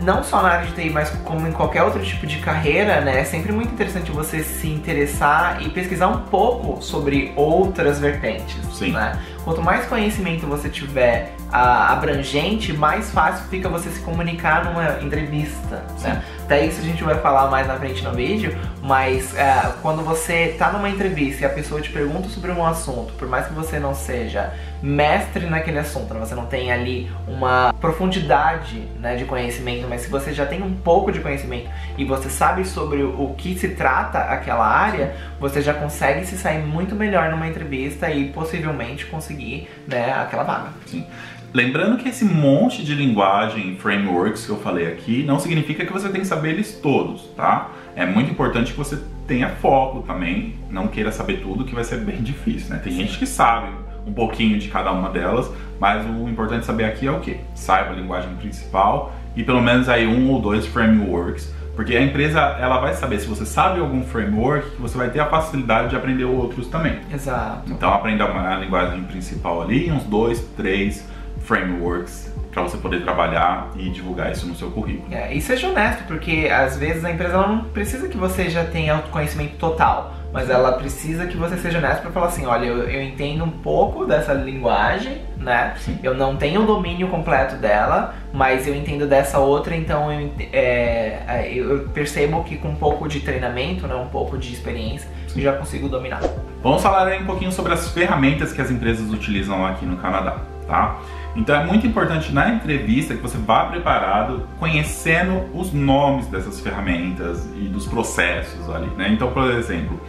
não 0.00 0.22
só 0.22 0.42
na 0.42 0.48
área 0.48 0.66
de 0.66 0.74
TI, 0.74 0.90
mas 0.90 1.10
como 1.24 1.46
em 1.46 1.52
qualquer 1.52 1.82
outro 1.82 2.02
tipo 2.02 2.26
de 2.26 2.38
carreira, 2.38 3.00
né? 3.00 3.20
É 3.20 3.24
sempre 3.24 3.52
muito 3.52 3.72
interessante 3.72 4.10
você 4.10 4.42
se 4.42 4.68
interessar 4.68 5.62
e 5.62 5.68
pesquisar 5.70 6.08
um 6.08 6.22
pouco 6.22 6.82
sobre 6.82 7.32
outras 7.36 7.98
vertentes. 7.98 8.56
Sim. 8.72 8.92
Né? 8.92 9.18
Quanto 9.48 9.62
mais 9.62 9.86
conhecimento 9.86 10.46
você 10.46 10.68
tiver 10.68 11.32
abrangente, 11.50 12.72
mais 12.72 13.10
fácil 13.10 13.46
fica 13.48 13.68
você 13.68 13.88
se 13.88 14.00
comunicar 14.00 14.64
numa 14.64 15.02
entrevista. 15.02 15.82
Né? 16.02 16.22
Até 16.42 16.66
isso 16.66 16.80
a 16.80 16.84
gente 16.84 17.02
vai 17.02 17.18
falar 17.18 17.50
mais 17.50 17.66
na 17.66 17.76
frente 17.76 18.02
no 18.04 18.12
vídeo, 18.12 18.56
mas 18.82 19.32
uh, 19.32 19.72
quando 19.80 20.02
você 20.02 20.50
está 20.50 20.70
numa 20.72 20.88
entrevista 20.88 21.42
e 21.42 21.46
a 21.46 21.50
pessoa 21.50 21.80
te 21.80 21.90
pergunta 21.90 22.28
sobre 22.28 22.50
um 22.50 22.64
assunto, 22.64 23.12
por 23.14 23.28
mais 23.28 23.46
que 23.46 23.54
você 23.54 23.78
não 23.78 23.94
seja 23.94 24.52
mestre 24.82 25.46
naquele 25.46 25.78
assunto, 25.78 26.14
né? 26.14 26.20
você 26.20 26.34
não 26.34 26.46
tem 26.46 26.70
ali 26.70 27.10
uma 27.26 27.74
profundidade 27.80 28.80
né, 29.00 29.16
de 29.16 29.24
conhecimento, 29.24 29.86
mas 29.88 30.02
se 30.02 30.08
você 30.08 30.32
já 30.32 30.46
tem 30.46 30.62
um 30.62 30.74
pouco 30.74 31.10
de 31.10 31.20
conhecimento 31.20 31.68
e 31.96 32.04
você 32.04 32.30
sabe 32.30 32.64
sobre 32.64 33.02
o 33.02 33.34
que 33.36 33.58
se 33.58 33.70
trata 33.70 34.18
aquela 34.18 34.66
área, 34.66 35.16
você 35.40 35.60
já 35.60 35.74
consegue 35.74 36.24
se 36.24 36.36
sair 36.36 36.62
muito 36.64 36.94
melhor 36.94 37.30
numa 37.30 37.48
entrevista 37.48 38.10
e 38.10 38.28
possivelmente 38.30 39.06
conseguir 39.06 39.37
né, 39.86 40.12
aquela 40.12 40.42
vaga. 40.42 40.70
Sim. 40.86 41.04
Lembrando 41.52 41.96
que 41.96 42.08
esse 42.08 42.24
monte 42.24 42.84
de 42.84 42.94
linguagem, 42.94 43.76
frameworks 43.76 44.44
que 44.44 44.50
eu 44.50 44.58
falei 44.58 44.86
aqui, 44.86 45.22
não 45.22 45.38
significa 45.38 45.86
que 45.86 45.92
você 45.92 46.08
tem 46.10 46.20
que 46.20 46.26
saber 46.26 46.50
eles 46.50 46.74
todos, 46.74 47.22
tá? 47.34 47.70
É 47.96 48.04
muito 48.04 48.30
importante 48.30 48.72
que 48.72 48.78
você 48.78 48.98
tenha 49.26 49.48
foco 49.48 50.02
também, 50.02 50.54
não 50.70 50.88
queira 50.88 51.10
saber 51.10 51.40
tudo, 51.40 51.64
que 51.64 51.74
vai 51.74 51.84
ser 51.84 52.00
bem 52.00 52.22
difícil, 52.22 52.70
né? 52.70 52.80
Tem 52.82 52.92
Sim. 52.92 52.98
gente 52.98 53.18
que 53.18 53.26
sabe 53.26 53.68
um 54.06 54.12
pouquinho 54.12 54.58
de 54.58 54.68
cada 54.68 54.92
uma 54.92 55.08
delas, 55.08 55.50
mas 55.80 56.04
o 56.04 56.28
importante 56.28 56.66
saber 56.66 56.84
aqui 56.84 57.06
é 57.06 57.10
o 57.10 57.20
que? 57.20 57.38
Saiba 57.54 57.90
a 57.90 57.96
linguagem 57.96 58.34
principal 58.36 59.14
e 59.34 59.42
pelo 59.42 59.62
menos 59.62 59.88
aí 59.88 60.06
um 60.06 60.30
ou 60.30 60.40
dois 60.40 60.66
frameworks, 60.66 61.54
porque 61.78 61.96
a 61.96 62.02
empresa 62.02 62.40
ela 62.58 62.80
vai 62.80 62.92
saber 62.94 63.20
se 63.20 63.28
você 63.28 63.46
sabe 63.46 63.78
algum 63.78 64.02
framework, 64.02 64.68
você 64.80 64.98
vai 64.98 65.10
ter 65.10 65.20
a 65.20 65.26
facilidade 65.26 65.90
de 65.90 65.96
aprender 65.96 66.24
outros 66.24 66.66
também. 66.66 66.98
Exato. 67.08 67.70
Então 67.70 67.94
aprenda 67.94 68.24
a 68.24 68.56
linguagem 68.56 69.04
principal 69.04 69.62
ali, 69.62 69.88
uns 69.88 70.02
dois, 70.02 70.40
três 70.56 71.08
frameworks 71.44 72.34
para 72.50 72.64
você 72.64 72.76
poder 72.78 73.02
trabalhar 73.04 73.70
e 73.76 73.90
divulgar 73.90 74.32
isso 74.32 74.44
no 74.48 74.56
seu 74.56 74.72
currículo. 74.72 75.14
É, 75.14 75.32
e 75.32 75.40
seja 75.40 75.68
honesto, 75.68 76.02
porque 76.08 76.48
às 76.52 76.76
vezes 76.76 77.04
a 77.04 77.12
empresa 77.12 77.46
não 77.46 77.66
precisa 77.66 78.08
que 78.08 78.16
você 78.16 78.50
já 78.50 78.64
tenha 78.64 78.94
autoconhecimento 78.94 79.54
total, 79.54 80.16
mas 80.32 80.50
ela 80.50 80.72
precisa 80.72 81.26
que 81.26 81.36
você 81.36 81.56
seja 81.56 81.78
honesto 81.78 82.02
para 82.02 82.10
falar 82.10 82.26
assim, 82.26 82.44
olha, 82.44 82.66
eu, 82.66 82.82
eu, 82.88 83.02
entendo 83.02 83.44
um 83.44 83.50
pouco 83.50 84.04
dessa 84.04 84.32
linguagem, 84.32 85.22
né? 85.38 85.74
Sim. 85.78 85.98
Eu 86.02 86.14
não 86.14 86.36
tenho 86.36 86.62
o 86.62 86.66
domínio 86.66 87.08
completo 87.08 87.56
dela, 87.56 88.14
mas 88.32 88.66
eu 88.66 88.74
entendo 88.74 89.06
dessa 89.06 89.38
outra, 89.38 89.74
então 89.74 90.12
eu, 90.12 90.30
é, 90.52 91.22
é 91.26 91.52
eu 91.54 91.88
percebo 91.94 92.44
que 92.44 92.56
com 92.56 92.68
um 92.68 92.76
pouco 92.76 93.08
de 93.08 93.20
treinamento, 93.20 93.86
né, 93.86 93.94
um 93.94 94.08
pouco 94.08 94.36
de 94.36 94.52
experiência, 94.52 95.08
eu 95.34 95.42
já 95.42 95.52
consigo 95.54 95.88
dominar. 95.88 96.20
Vamos 96.62 96.82
falar 96.82 97.06
aí 97.06 97.22
um 97.22 97.26
pouquinho 97.26 97.52
sobre 97.52 97.72
as 97.72 97.90
ferramentas 97.90 98.52
que 98.52 98.60
as 98.60 98.70
empresas 98.70 99.10
utilizam 99.10 99.64
aqui 99.64 99.86
no 99.86 99.96
Canadá, 99.96 100.38
tá? 100.66 100.98
Então 101.38 101.54
é 101.54 101.64
muito 101.64 101.86
importante 101.86 102.32
na 102.32 102.50
entrevista 102.50 103.14
que 103.14 103.22
você 103.22 103.38
vá 103.38 103.66
preparado, 103.66 104.42
conhecendo 104.58 105.44
os 105.54 105.72
nomes 105.72 106.26
dessas 106.26 106.58
ferramentas 106.58 107.48
e 107.56 107.68
dos 107.68 107.86
processos 107.86 108.68
ali, 108.68 108.88
né? 108.96 109.08
Então, 109.12 109.30
por 109.30 109.48
exemplo, 109.52 110.00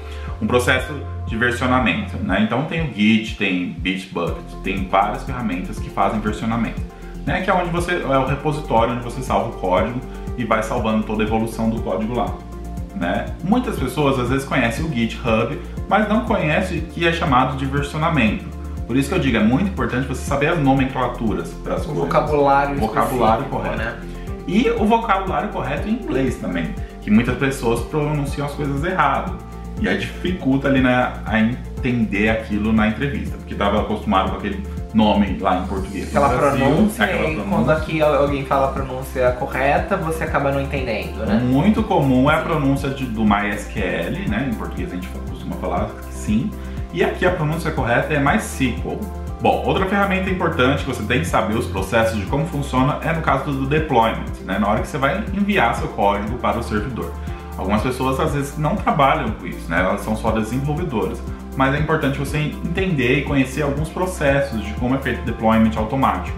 um 0.42 0.48
processo 0.48 0.92
de 1.28 1.38
versionamento, 1.38 2.18
né? 2.18 2.42
Então 2.42 2.66
tem 2.66 2.82
o 2.82 2.92
Git, 2.92 3.38
tem 3.38 3.74
Bitbucket, 3.74 4.44
tem 4.64 4.88
várias 4.88 5.24
ferramentas 5.24 5.78
que 5.78 5.92
fazem 5.92 6.20
versionamento, 6.20 6.82
né? 7.28 7.42
Que 7.42 7.52
é 7.52 7.54
onde 7.54 7.70
você 7.70 8.02
é 8.02 8.18
o 8.18 8.26
repositório 8.26 8.96
onde 8.96 9.04
você 9.04 9.22
salva 9.22 9.50
o 9.50 9.60
código 9.60 10.02
e 10.36 10.44
vai 10.44 10.64
salvando 10.64 11.04
toda 11.04 11.22
a 11.22 11.28
evolução 11.28 11.70
do 11.70 11.80
código 11.84 12.16
lá. 12.16 12.34
Né? 12.96 13.28
Muitas 13.44 13.78
pessoas 13.78 14.20
às 14.20 14.30
vezes 14.30 14.46
conhecem 14.46 14.84
o 14.84 14.92
GitHub, 14.92 15.58
mas 15.88 16.10
não 16.10 16.26
conhecem 16.26 16.80
o 16.80 16.82
que 16.88 17.08
é 17.08 17.14
chamado 17.14 17.56
de 17.56 17.66
versionamento. 17.66 18.59
Por 18.90 18.98
isso 18.98 19.08
que 19.08 19.14
eu 19.14 19.20
digo, 19.20 19.38
é 19.38 19.44
muito 19.44 19.68
importante 19.70 20.08
você 20.08 20.26
saber 20.26 20.48
as 20.48 20.58
nomenclaturas 20.58 21.50
para 21.64 21.76
as 21.76 21.84
o 21.84 21.90
coisas. 21.90 22.04
Vocabulário, 22.06 22.76
vocabulário 22.80 23.46
correto. 23.46 23.78
Né? 23.78 23.94
E 24.48 24.68
o 24.72 24.84
vocabulário 24.84 25.50
correto 25.50 25.88
em 25.88 25.92
inglês 25.92 26.38
também, 26.38 26.74
que 27.00 27.12
muitas 27.12 27.38
pessoas 27.38 27.82
pronunciam 27.82 28.48
as 28.48 28.54
coisas 28.54 28.84
errado. 28.84 29.38
E 29.80 29.88
aí 29.88 29.96
dificulta 30.00 30.68
ali 30.70 30.82
né, 30.82 31.14
a 31.24 31.40
entender 31.40 32.30
aquilo 32.30 32.74
na 32.74 32.88
entrevista, 32.88 33.38
porque 33.38 33.54
estava 33.54 33.80
acostumado 33.82 34.32
com 34.32 34.38
aquele 34.38 34.66
nome 34.92 35.38
lá 35.40 35.60
em 35.60 35.68
português. 35.68 36.08
Aquela 36.08 36.30
Brasil, 36.30 36.66
pronúncia, 36.66 37.06
aquela 37.06 37.20
e 37.30 37.36
pronúncia. 37.36 37.50
quando 37.52 37.70
aqui 37.70 38.02
alguém 38.02 38.44
fala 38.44 38.70
a 38.70 38.72
pronúncia 38.72 39.32
correta, 39.34 39.98
você 39.98 40.24
acaba 40.24 40.52
não 40.52 40.62
entendendo, 40.62 41.24
né? 41.28 41.40
Muito 41.46 41.84
comum 41.84 42.28
é 42.30 42.34
a 42.34 42.42
pronúncia 42.42 42.90
de- 42.90 43.06
do 43.06 43.24
MySQL, 43.24 44.28
né? 44.28 44.50
Em 44.52 44.56
português 44.56 44.92
a 44.92 44.96
gente 44.96 45.08
costuma 45.30 45.56
falar 45.58 45.90
sim. 46.10 46.50
E 46.92 47.04
aqui 47.04 47.26
a 47.26 47.32
pronúncia 47.32 47.72
correta 47.72 48.14
é 48.14 48.20
MySQL. 48.20 49.00
Bom, 49.42 49.64
outra 49.66 49.86
ferramenta 49.86 50.30
importante 50.30 50.84
que 50.84 50.90
você 50.90 51.04
tem 51.04 51.20
que 51.20 51.26
saber 51.26 51.56
os 51.56 51.68
processos 51.68 52.18
de 52.18 52.26
como 52.26 52.46
funciona 52.48 53.00
é 53.04 53.14
no 53.14 53.22
caso 53.22 53.52
do 53.52 53.68
deployment, 53.68 54.34
né? 54.44 54.58
Na 54.60 54.68
hora 54.68 54.82
que 54.82 54.88
você 54.88 54.98
vai 54.98 55.24
enviar 55.34 55.76
seu 55.76 55.88
código 55.90 56.38
para 56.40 56.58
o 56.58 56.64
servidor. 56.64 57.14
Algumas 57.56 57.82
pessoas 57.82 58.20
às 58.20 58.34
vezes 58.34 58.58
não 58.58 58.76
trabalham 58.76 59.32
com 59.32 59.46
isso, 59.46 59.70
né? 59.70 59.82
Elas 59.82 60.02
são 60.02 60.16
só 60.16 60.32
desenvolvedoras. 60.32 61.22
Mas 61.56 61.76
é 61.76 61.80
importante 61.80 62.18
você 62.18 62.38
entender 62.38 63.20
e 63.20 63.22
conhecer 63.24 63.62
alguns 63.62 63.90
processos 63.90 64.64
de 64.64 64.74
como 64.74 64.96
é 64.96 64.98
feito 64.98 65.24
deployment 65.24 65.78
automático. 65.78 66.38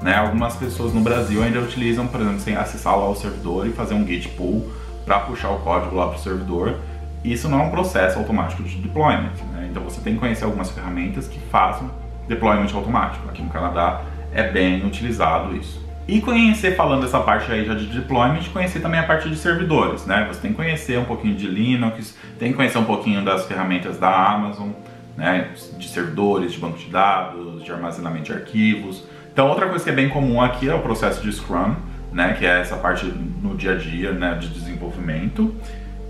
Né? 0.00 0.14
Algumas 0.16 0.56
pessoas 0.56 0.94
no 0.94 1.00
Brasil 1.00 1.42
ainda 1.42 1.60
utilizam, 1.60 2.06
por 2.06 2.20
exemplo, 2.20 2.40
sem 2.40 2.56
acessar 2.56 2.96
lá 2.96 3.08
o 3.08 3.14
servidor 3.14 3.66
e 3.66 3.70
fazer 3.70 3.94
um 3.94 4.06
git 4.06 4.28
pull 4.30 4.70
para 5.04 5.18
puxar 5.20 5.50
o 5.50 5.58
código 5.58 5.94
lá 5.94 6.06
para 6.06 6.16
o 6.16 6.20
servidor. 6.20 6.76
Isso 7.22 7.48
não 7.48 7.60
é 7.60 7.64
um 7.64 7.70
processo 7.70 8.18
automático 8.18 8.62
de 8.62 8.76
deployment. 8.76 9.32
Então 9.70 9.82
você 9.82 10.00
tem 10.00 10.14
que 10.14 10.20
conhecer 10.20 10.44
algumas 10.44 10.70
ferramentas 10.70 11.28
que 11.28 11.38
façam 11.38 11.90
deployment 12.28 12.68
automático. 12.74 13.28
Aqui 13.28 13.42
no 13.42 13.50
Canadá 13.50 14.02
é 14.32 14.42
bem 14.50 14.84
utilizado 14.84 15.56
isso. 15.56 15.80
E 16.08 16.20
conhecer, 16.20 16.74
falando 16.74 17.02
dessa 17.02 17.20
parte 17.20 17.52
aí 17.52 17.64
já 17.64 17.74
de 17.74 17.86
deployment, 17.86 18.42
conhecer 18.52 18.80
também 18.80 18.98
a 18.98 19.04
parte 19.04 19.28
de 19.28 19.36
servidores, 19.36 20.06
né? 20.06 20.26
Você 20.28 20.40
tem 20.40 20.50
que 20.50 20.56
conhecer 20.56 20.98
um 20.98 21.04
pouquinho 21.04 21.36
de 21.36 21.46
Linux, 21.46 22.16
tem 22.38 22.50
que 22.50 22.56
conhecer 22.56 22.78
um 22.78 22.84
pouquinho 22.84 23.24
das 23.24 23.46
ferramentas 23.46 23.96
da 23.96 24.32
Amazon, 24.32 24.70
né? 25.16 25.50
De 25.78 25.88
servidores, 25.88 26.52
de 26.52 26.58
banco 26.58 26.78
de 26.78 26.86
dados, 26.86 27.62
de 27.62 27.70
armazenamento 27.70 28.24
de 28.24 28.32
arquivos. 28.32 29.04
Então, 29.32 29.48
outra 29.48 29.68
coisa 29.68 29.84
que 29.84 29.90
é 29.90 29.92
bem 29.92 30.08
comum 30.08 30.42
aqui 30.42 30.68
é 30.68 30.74
o 30.74 30.80
processo 30.80 31.22
de 31.22 31.32
Scrum, 31.32 31.76
né? 32.12 32.34
Que 32.36 32.44
é 32.44 32.60
essa 32.60 32.76
parte 32.76 33.06
no 33.06 33.54
dia 33.56 33.72
a 33.72 33.76
dia, 33.76 34.10
né? 34.10 34.34
De 34.34 34.48
desenvolvimento. 34.48 35.54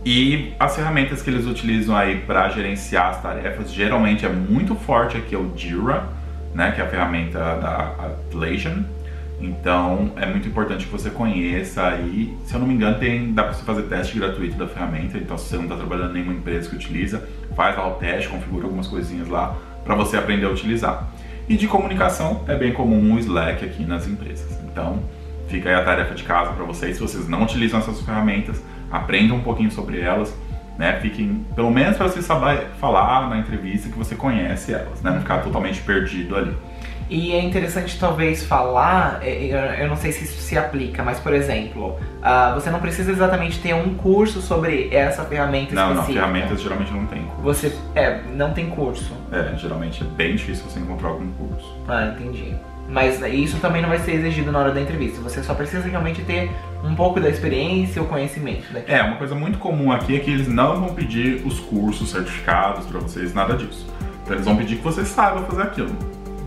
E 0.05 0.55
as 0.59 0.75
ferramentas 0.75 1.21
que 1.21 1.29
eles 1.29 1.47
utilizam 1.47 1.95
aí 1.95 2.21
para 2.21 2.49
gerenciar 2.49 3.11
as 3.11 3.23
tarefas, 3.23 3.73
geralmente 3.73 4.25
é 4.25 4.29
muito 4.29 4.75
forte 4.75 5.17
aqui 5.17 5.35
é 5.35 5.39
o 5.39 5.53
Jira, 5.55 6.09
né, 6.55 6.71
que 6.73 6.81
é 6.81 6.85
a 6.85 6.89
ferramenta 6.89 7.39
da 7.39 7.95
Atlassian. 7.99 8.85
Então 9.41 10.13
é 10.17 10.27
muito 10.27 10.49
importante 10.49 10.87
que 10.87 10.93
você 10.93 11.11
conheça 11.11 11.87
aí. 11.87 12.35
Se 12.45 12.55
eu 12.55 12.61
não 12.61 12.67
me 12.67 12.75
engano, 12.75 12.99
tem, 12.99 13.33
dá 13.33 13.45
para 13.45 13.53
você 13.53 13.65
fazer 13.65 13.83
teste 13.83 14.19
gratuito 14.19 14.57
da 14.57 14.67
ferramenta. 14.67 15.19
Então, 15.19 15.37
se 15.37 15.49
você 15.49 15.57
não 15.57 15.65
está 15.65 15.77
trabalhando 15.77 16.11
em 16.11 16.15
nenhuma 16.15 16.35
empresa 16.35 16.69
que 16.69 16.77
utiliza, 16.77 17.27
faz 17.55 17.77
lá 17.77 17.87
o 17.89 17.95
teste, 17.95 18.29
configura 18.29 18.65
algumas 18.65 18.87
coisinhas 18.87 19.29
lá 19.29 19.57
para 19.85 19.95
você 19.95 20.17
aprender 20.17 20.47
a 20.47 20.51
utilizar. 20.51 21.09
E 21.49 21.57
de 21.57 21.67
comunicação 21.67 22.45
é 22.47 22.55
bem 22.55 22.73
comum 22.73 23.15
o 23.15 23.19
Slack 23.19 23.65
aqui 23.65 23.85
nas 23.85 24.07
empresas. 24.07 24.59
Então, 24.65 25.03
fica 25.49 25.69
aí 25.69 25.75
a 25.75 25.83
tarefa 25.83 26.15
de 26.15 26.23
casa 26.23 26.53
para 26.53 26.65
vocês. 26.65 26.97
Se 26.97 27.03
vocês 27.03 27.29
não 27.29 27.43
utilizam 27.43 27.81
essas 27.81 28.01
ferramentas, 28.03 28.63
aprendam 28.91 29.37
um 29.37 29.43
pouquinho 29.43 29.71
sobre 29.71 30.01
elas. 30.01 30.35
Né, 30.79 30.99
fiquem, 31.03 31.45
pelo 31.55 31.71
menos 31.71 31.99
para 31.99 32.09
você 32.09 32.23
saber 32.23 32.69
falar 32.81 33.29
na 33.29 33.37
entrevista 33.37 33.91
que 33.91 33.99
você 33.99 34.15
conhece 34.15 34.73
elas, 34.73 35.03
né, 35.03 35.11
não 35.11 35.21
ficar 35.21 35.43
totalmente 35.43 35.83
perdido 35.83 36.35
ali. 36.35 36.57
E 37.11 37.33
é 37.33 37.43
interessante 37.43 37.99
talvez 37.99 38.45
falar, 38.45 39.19
é, 39.21 39.49
é, 39.49 39.85
eu 39.85 39.89
não 39.89 39.97
sei 39.97 40.13
se 40.13 40.25
isso 40.25 40.41
se 40.41 40.57
aplica, 40.57 41.03
mas 41.03 41.19
por 41.19 41.35
exemplo, 41.35 41.99
ah, 42.23 42.53
você 42.55 42.71
não 42.71 42.79
precisa 42.79 43.11
exatamente 43.11 43.59
ter 43.59 43.75
um 43.75 43.95
curso 43.95 44.41
sobre 44.41 44.89
essa 44.95 45.25
ferramenta 45.25 45.75
Não, 45.75 45.83
não, 45.83 45.91
específica. 45.95 46.21
ferramentas 46.21 46.63
geralmente 46.63 46.93
não 46.93 47.07
tem 47.07 47.23
curso. 47.25 47.43
Você, 47.43 47.77
é, 47.97 48.21
não 48.33 48.53
tem 48.55 48.71
curso. 48.71 49.13
É, 49.33 49.55
geralmente 49.57 50.03
é 50.03 50.07
bem 50.07 50.37
difícil 50.37 50.65
você 50.67 50.79
encontrar 50.79 51.09
algum 51.09 51.31
curso. 51.33 51.77
Ah, 51.89 52.15
entendi. 52.17 52.55
Mas 52.91 53.23
isso 53.23 53.59
também 53.59 53.81
não 53.81 53.89
vai 53.89 53.99
ser 54.01 54.13
exigido 54.13 54.51
na 54.51 54.59
hora 54.59 54.73
da 54.73 54.81
entrevista. 54.81 55.21
Você 55.21 55.43
só 55.43 55.55
precisa 55.55 55.89
realmente 55.89 56.23
ter 56.23 56.51
um 56.83 56.95
pouco 56.95 57.21
da 57.21 57.29
experiência 57.29 58.03
ou 58.03 58.09
conhecimento 58.09 58.73
daquilo. 58.73 58.97
É, 58.97 59.03
uma 59.03 59.17
coisa 59.17 59.35
muito 59.35 59.59
comum 59.59 59.93
aqui 59.93 60.17
é 60.17 60.19
que 60.19 60.31
eles 60.31 60.49
não 60.49 60.81
vão 60.81 60.95
pedir 60.95 61.47
os 61.47 61.61
cursos 61.61 62.11
certificados 62.11 62.87
para 62.87 62.99
vocês, 62.99 63.33
nada 63.33 63.57
disso. 63.57 63.87
Então 64.23 64.35
eles 64.35 64.45
vão 64.45 64.57
pedir 64.57 64.77
que 64.77 64.83
você 64.83 65.05
saiba 65.05 65.43
fazer 65.43 65.63
aquilo. 65.63 65.91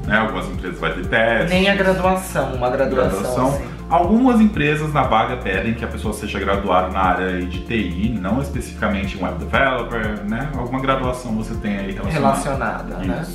Né? 0.06 0.18
Algumas 0.18 0.46
empresas 0.48 0.80
vai 0.80 0.94
ter 0.94 1.06
testes. 1.08 1.50
Nem 1.50 1.70
a 1.70 1.76
graduação, 1.76 2.54
uma 2.56 2.70
graduação. 2.70 3.22
graduação. 3.22 3.48
assim. 3.48 3.74
Algumas 3.90 4.42
empresas 4.42 4.92
na 4.92 5.04
vaga 5.04 5.38
pedem 5.38 5.74
que 5.74 5.86
a 5.86 5.88
pessoa 5.88 6.14
seja 6.14 6.40
graduada 6.40 6.90
na 6.90 7.00
área 7.00 7.42
de 7.46 7.60
TI, 7.62 8.18
não 8.20 8.42
especificamente 8.42 9.18
um 9.18 9.24
web 9.24 9.38
developer, 9.38 10.24
né? 10.28 10.50
Alguma 10.58 10.82
graduação 10.82 11.36
você 11.36 11.54
tem 11.56 11.78
aí 11.78 11.92
relacionada. 11.92 12.20
Relacionada, 12.20 12.98
né? 12.98 13.26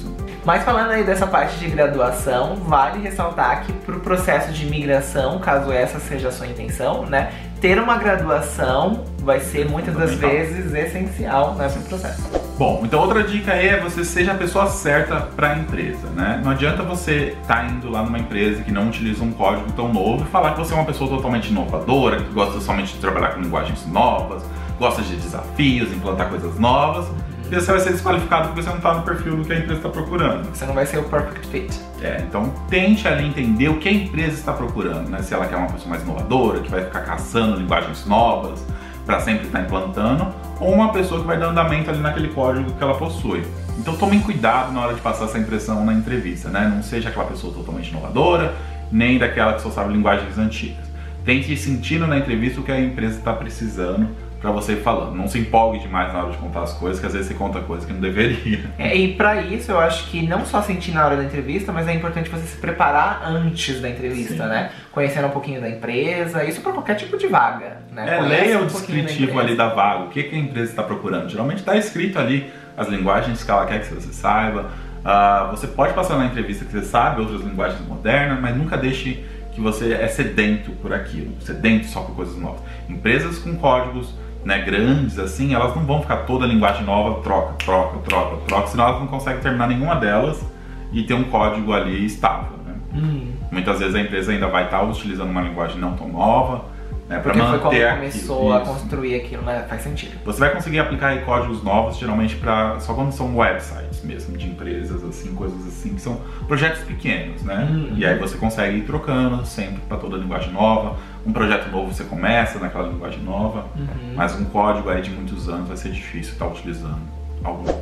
Mas 0.48 0.64
falando 0.64 0.92
aí 0.92 1.04
dessa 1.04 1.26
parte 1.26 1.58
de 1.58 1.68
graduação, 1.68 2.56
vale 2.56 3.02
ressaltar 3.02 3.66
que 3.66 3.72
para 3.74 3.94
o 3.94 4.00
processo 4.00 4.50
de 4.50 4.64
imigração, 4.64 5.38
caso 5.40 5.70
essa 5.70 6.00
seja 6.00 6.28
a 6.28 6.32
sua 6.32 6.46
intenção, 6.46 7.04
né, 7.04 7.30
ter 7.60 7.78
uma 7.78 7.98
graduação 7.98 9.04
vai 9.18 9.40
ser 9.40 9.68
muitas 9.68 9.94
das 9.94 10.14
vezes 10.14 10.72
essencial 10.72 11.54
nesse 11.54 11.80
processo. 11.80 12.22
Bom, 12.56 12.80
então 12.82 12.98
outra 13.00 13.22
dica 13.24 13.52
aí 13.52 13.68
é 13.68 13.78
você 13.78 14.02
seja 14.02 14.32
a 14.32 14.34
pessoa 14.34 14.68
certa 14.68 15.20
para 15.20 15.52
a 15.52 15.58
empresa, 15.58 16.08
né? 16.16 16.40
Não 16.42 16.52
adianta 16.52 16.82
você 16.82 17.36
estar 17.42 17.70
indo 17.70 17.90
lá 17.90 18.02
numa 18.02 18.18
empresa 18.18 18.62
que 18.62 18.72
não 18.72 18.88
utiliza 18.88 19.22
um 19.22 19.32
código 19.32 19.70
tão 19.72 19.92
novo 19.92 20.24
e 20.24 20.28
falar 20.28 20.52
que 20.52 20.60
você 20.60 20.72
é 20.72 20.76
uma 20.76 20.86
pessoa 20.86 21.10
totalmente 21.10 21.50
inovadora, 21.50 22.22
que 22.22 22.32
gosta 22.32 22.58
somente 22.62 22.94
de 22.94 23.00
trabalhar 23.00 23.34
com 23.34 23.42
linguagens 23.42 23.86
novas, 23.86 24.42
gosta 24.78 25.02
de 25.02 25.14
desafios, 25.14 25.92
implantar 25.92 26.30
coisas 26.30 26.58
novas, 26.58 27.06
e 27.50 27.54
você 27.54 27.70
vai 27.70 27.80
ser 27.80 27.92
desqualificado 27.92 28.48
porque 28.48 28.62
você 28.62 28.68
não 28.68 28.76
está 28.76 28.94
no 28.94 29.02
perfil 29.02 29.36
do 29.36 29.44
que 29.44 29.52
a 29.52 29.56
empresa 29.56 29.76
está 29.76 29.88
procurando. 29.88 30.48
Você 30.54 30.66
não 30.66 30.74
vai 30.74 30.84
ser 30.84 30.98
o 30.98 31.04
perfect 31.04 31.46
fit. 31.48 31.80
É, 32.02 32.22
então 32.26 32.52
tente 32.68 33.08
ali 33.08 33.26
entender 33.26 33.68
o 33.68 33.78
que 33.78 33.88
a 33.88 33.92
empresa 33.92 34.34
está 34.34 34.52
procurando, 34.52 35.08
né? 35.08 35.22
Se 35.22 35.32
ela 35.32 35.46
quer 35.46 35.56
uma 35.56 35.68
pessoa 35.68 35.90
mais 35.90 36.02
inovadora, 36.02 36.60
que 36.60 36.70
vai 36.70 36.84
ficar 36.84 37.00
caçando 37.00 37.56
linguagens 37.56 38.04
novas 38.04 38.64
para 39.06 39.20
sempre 39.20 39.46
estar 39.46 39.62
implantando, 39.62 40.28
ou 40.60 40.70
uma 40.70 40.92
pessoa 40.92 41.22
que 41.22 41.26
vai 41.26 41.38
dar 41.38 41.46
andamento 41.46 41.88
ali 41.88 42.00
naquele 42.00 42.28
código 42.28 42.70
que 42.70 42.82
ela 42.82 42.94
possui. 42.94 43.42
Então 43.78 43.96
tomem 43.96 44.20
cuidado 44.20 44.70
na 44.70 44.82
hora 44.82 44.94
de 44.94 45.00
passar 45.00 45.24
essa 45.24 45.38
impressão 45.38 45.82
na 45.86 45.94
entrevista, 45.94 46.50
né? 46.50 46.70
Não 46.74 46.82
seja 46.82 47.08
aquela 47.08 47.24
pessoa 47.24 47.54
totalmente 47.54 47.88
inovadora, 47.88 48.54
nem 48.92 49.18
daquela 49.18 49.54
que 49.54 49.62
só 49.62 49.70
sabe 49.70 49.94
linguagens 49.94 50.36
antigas. 50.36 50.86
Tente 51.24 51.50
ir 51.52 51.56
sentindo 51.56 52.06
na 52.06 52.18
entrevista 52.18 52.60
o 52.60 52.62
que 52.62 52.72
a 52.72 52.78
empresa 52.78 53.18
está 53.18 53.32
precisando 53.32 54.08
para 54.40 54.50
você 54.50 54.74
ir 54.74 54.82
falando. 54.82 55.14
Não 55.14 55.26
se 55.26 55.38
empolgue 55.38 55.80
demais 55.80 56.12
na 56.12 56.20
hora 56.22 56.30
de 56.30 56.38
contar 56.38 56.62
as 56.62 56.72
coisas, 56.72 57.00
que 57.00 57.06
às 57.06 57.12
vezes 57.12 57.28
você 57.28 57.34
conta 57.34 57.60
coisas 57.60 57.84
que 57.84 57.92
não 57.92 58.00
deveria. 58.00 58.60
É, 58.78 58.96
e 58.96 59.14
para 59.14 59.42
isso 59.42 59.72
eu 59.72 59.80
acho 59.80 60.08
que 60.10 60.26
não 60.26 60.44
só 60.46 60.62
sentir 60.62 60.92
na 60.92 61.04
hora 61.04 61.16
da 61.16 61.24
entrevista, 61.24 61.72
mas 61.72 61.88
é 61.88 61.94
importante 61.94 62.30
você 62.30 62.46
se 62.46 62.56
preparar 62.56 63.22
antes 63.26 63.80
da 63.80 63.88
entrevista, 63.88 64.44
Sim. 64.44 64.48
né? 64.48 64.70
Conhecendo 64.92 65.26
um 65.26 65.30
pouquinho 65.30 65.60
da 65.60 65.68
empresa, 65.68 66.44
isso 66.44 66.60
para 66.60 66.72
qualquer 66.72 66.94
tipo 66.94 67.16
de 67.18 67.26
vaga, 67.26 67.78
né? 67.92 68.14
É, 68.14 68.18
Conhece 68.18 68.44
leia 68.44 68.58
um 68.58 68.62
o 68.62 68.66
descritivo 68.66 69.38
ali 69.40 69.56
da 69.56 69.68
vaga, 69.68 70.04
o 70.04 70.08
que, 70.08 70.22
que 70.22 70.36
a 70.36 70.38
empresa 70.38 70.70
está 70.70 70.82
procurando. 70.82 71.28
Geralmente 71.28 71.58
está 71.58 71.76
escrito 71.76 72.18
ali 72.18 72.50
as 72.76 72.88
linguagens 72.88 73.42
que 73.42 73.50
ela 73.50 73.66
quer 73.66 73.80
que 73.80 73.92
você 73.92 74.12
saiba. 74.12 74.70
Ah, 75.04 75.48
você 75.50 75.66
pode 75.66 75.94
passar 75.94 76.16
na 76.16 76.26
entrevista 76.26 76.64
que 76.64 76.70
você 76.70 76.82
sabe 76.82 77.20
outras 77.20 77.40
linguagens 77.40 77.84
modernas, 77.86 78.40
mas 78.40 78.56
nunca 78.56 78.76
deixe 78.76 79.24
que 79.52 79.60
você 79.60 79.92
é 79.92 80.06
sedento 80.06 80.70
por 80.72 80.92
aquilo, 80.92 81.32
sedento 81.40 81.86
só 81.86 82.02
por 82.02 82.14
coisas 82.14 82.36
novas. 82.36 82.60
Empresas 82.88 83.38
com 83.38 83.56
códigos 83.56 84.14
né, 84.48 84.62
grandes 84.62 85.18
assim, 85.18 85.52
elas 85.52 85.76
não 85.76 85.84
vão 85.84 86.00
ficar 86.00 86.24
toda 86.24 86.46
a 86.46 86.48
linguagem 86.48 86.82
nova, 86.82 87.20
troca, 87.20 87.52
troca, 87.62 87.98
troca, 87.98 88.36
troca, 88.46 88.66
senão 88.68 88.88
elas 88.88 89.00
não 89.00 89.06
conseguem 89.06 89.42
terminar 89.42 89.68
nenhuma 89.68 89.94
delas 89.94 90.42
e 90.90 91.02
ter 91.02 91.12
um 91.12 91.24
código 91.24 91.70
ali 91.74 92.06
estável. 92.06 92.56
Né? 92.64 92.74
Hum, 92.94 93.32
Muitas 93.52 93.78
vezes 93.78 93.94
a 93.94 94.00
empresa 94.00 94.32
ainda 94.32 94.48
vai 94.48 94.64
estar 94.64 94.82
utilizando 94.84 95.28
uma 95.28 95.42
linguagem 95.42 95.78
não 95.78 95.92
tão 95.92 96.08
nova, 96.08 96.64
né, 97.08 97.18
para 97.20 97.34
manter 97.34 97.48
foi 97.50 97.58
como 97.60 97.72
aquilo. 97.72 97.94
começou 97.96 98.52
a 98.52 98.60
construir 98.60 99.14
aquilo, 99.14 99.42
né? 99.42 99.64
Faz 99.68 99.82
sentido. 99.82 100.18
Você 100.24 100.38
vai 100.40 100.50
conseguir 100.52 100.78
aplicar 100.78 101.18
códigos 101.24 101.62
novos, 101.62 101.96
geralmente 101.96 102.36
para 102.36 102.78
só 102.80 102.92
quando 102.92 103.12
são 103.12 103.34
websites 103.36 104.02
mesmo, 104.04 104.36
de 104.36 104.46
empresas, 104.46 105.02
assim, 105.02 105.34
coisas 105.34 105.66
assim, 105.66 105.94
que 105.94 106.00
são 106.00 106.20
projetos 106.46 106.82
pequenos, 106.82 107.42
né? 107.42 107.66
Uhum. 107.70 107.94
E 107.96 108.04
aí 108.04 108.18
você 108.18 108.36
consegue 108.36 108.78
ir 108.78 108.82
trocando 108.82 109.44
sempre 109.46 109.80
para 109.88 109.96
toda 109.96 110.16
linguagem 110.18 110.52
nova. 110.52 110.96
Um 111.26 111.32
projeto 111.32 111.70
novo 111.70 111.92
você 111.92 112.04
começa 112.04 112.58
naquela 112.58 112.88
linguagem 112.88 113.20
nova, 113.22 113.64
Uhum. 113.76 114.12
mas 114.14 114.34
um 114.38 114.44
código 114.44 114.90
aí 114.90 115.00
de 115.02 115.10
muitos 115.10 115.48
anos 115.48 115.68
vai 115.68 115.76
ser 115.76 115.90
difícil 115.90 116.34
estar 116.34 116.46
utilizando 116.46 117.00
algum. 117.42 117.72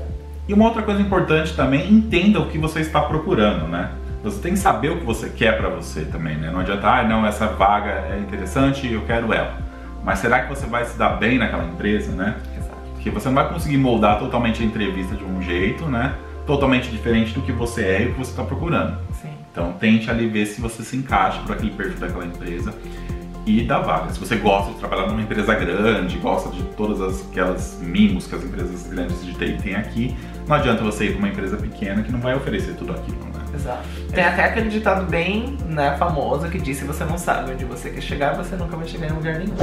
E 0.48 0.54
uma 0.54 0.66
outra 0.66 0.82
coisa 0.82 1.00
importante 1.02 1.54
também, 1.56 1.92
entenda 1.92 2.38
o 2.38 2.46
que 2.48 2.56
você 2.58 2.80
está 2.80 3.00
procurando, 3.00 3.66
né? 3.66 3.90
Você 4.26 4.40
tem 4.40 4.54
que 4.54 4.58
saber 4.58 4.90
o 4.90 4.98
que 4.98 5.04
você 5.04 5.28
quer 5.28 5.56
para 5.56 5.68
você 5.68 6.00
também, 6.00 6.36
né? 6.36 6.50
Não 6.50 6.58
adianta, 6.58 6.88
ah, 6.88 7.04
não, 7.04 7.24
essa 7.24 7.46
vaga 7.46 7.90
é 8.10 8.18
interessante, 8.18 8.92
eu 8.92 9.02
quero 9.02 9.32
ela. 9.32 9.56
Mas 10.02 10.18
será 10.18 10.40
que 10.40 10.48
você 10.48 10.66
vai 10.66 10.84
se 10.84 10.98
dar 10.98 11.10
bem 11.10 11.38
naquela 11.38 11.64
empresa, 11.64 12.10
né? 12.10 12.34
Exato. 12.56 12.76
Porque 12.94 13.08
você 13.08 13.28
não 13.28 13.36
vai 13.36 13.48
conseguir 13.48 13.76
moldar 13.78 14.18
totalmente 14.18 14.60
a 14.64 14.66
entrevista 14.66 15.14
de 15.14 15.22
um 15.22 15.40
jeito, 15.40 15.84
né? 15.86 16.16
Totalmente 16.44 16.90
diferente 16.90 17.32
do 17.34 17.40
que 17.42 17.52
você 17.52 17.82
é 17.84 18.02
e 18.02 18.06
o 18.08 18.12
que 18.14 18.18
você 18.18 18.32
está 18.32 18.42
procurando. 18.42 18.98
Sim. 19.12 19.30
Então 19.52 19.72
tente 19.74 20.10
ali 20.10 20.26
ver 20.28 20.46
se 20.46 20.60
você 20.60 20.82
se 20.82 20.96
encaixa 20.96 21.40
para 21.42 21.54
aquele 21.54 21.70
perfil 21.70 21.98
daquela 22.00 22.26
empresa 22.26 22.74
e 23.46 23.62
da 23.62 23.78
vaga. 23.78 24.12
Se 24.12 24.18
você 24.18 24.34
gosta 24.34 24.72
de 24.72 24.78
trabalhar 24.80 25.06
numa 25.06 25.22
empresa 25.22 25.54
grande, 25.54 26.18
gosta 26.18 26.48
de 26.50 26.64
todas 26.74 27.00
as- 27.00 27.24
aquelas 27.30 27.78
mimos 27.80 28.26
que 28.26 28.34
as 28.34 28.42
empresas 28.42 28.88
grandes 28.88 29.24
de 29.24 29.34
TI 29.34 29.56
têm 29.62 29.76
aqui, 29.76 30.16
não 30.48 30.56
adianta 30.56 30.82
você 30.82 31.04
ir 31.04 31.10
para 31.12 31.18
uma 31.20 31.28
empresa 31.28 31.56
pequena 31.56 32.02
que 32.02 32.10
não 32.10 32.18
vai 32.20 32.34
oferecer 32.34 32.74
tudo 32.74 32.92
aquilo, 32.92 33.24
né? 33.26 33.35
Exato. 33.56 33.88
Tem 34.12 34.22
até 34.22 34.44
aquele 34.44 34.68
ditado 34.68 35.06
bem 35.06 35.56
né, 35.66 35.96
famoso 35.98 36.48
que 36.48 36.58
diz: 36.58 36.76
se 36.76 36.84
você 36.84 37.04
não 37.04 37.18
sabe 37.18 37.52
onde 37.52 37.64
você 37.64 37.90
quer 37.90 38.02
chegar, 38.02 38.34
você 38.34 38.54
nunca 38.54 38.76
vai 38.76 38.86
chegar 38.86 39.08
em 39.08 39.12
lugar 39.12 39.38
nenhum. 39.38 39.56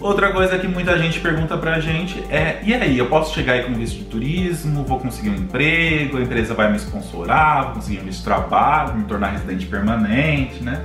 Outra 0.00 0.32
coisa 0.32 0.58
que 0.58 0.68
muita 0.68 0.98
gente 0.98 1.18
pergunta 1.20 1.56
pra 1.56 1.80
gente 1.80 2.22
é: 2.30 2.60
e 2.62 2.72
aí, 2.74 2.98
eu 2.98 3.06
posso 3.06 3.34
chegar 3.34 3.54
aí 3.54 3.64
com 3.64 3.74
visto 3.74 3.98
de 3.98 4.04
turismo? 4.04 4.84
Vou 4.84 5.00
conseguir 5.00 5.30
um 5.30 5.34
emprego? 5.34 6.18
A 6.18 6.20
empresa 6.20 6.54
vai 6.54 6.70
me 6.70 6.76
sponsorar? 6.78 7.64
Vou 7.64 7.74
conseguir 7.74 8.00
um 8.00 8.04
visto 8.04 8.18
de 8.18 8.24
trabalho? 8.24 8.94
Me 8.94 9.04
tornar 9.04 9.28
residente 9.30 9.66
permanente, 9.66 10.62
né? 10.62 10.84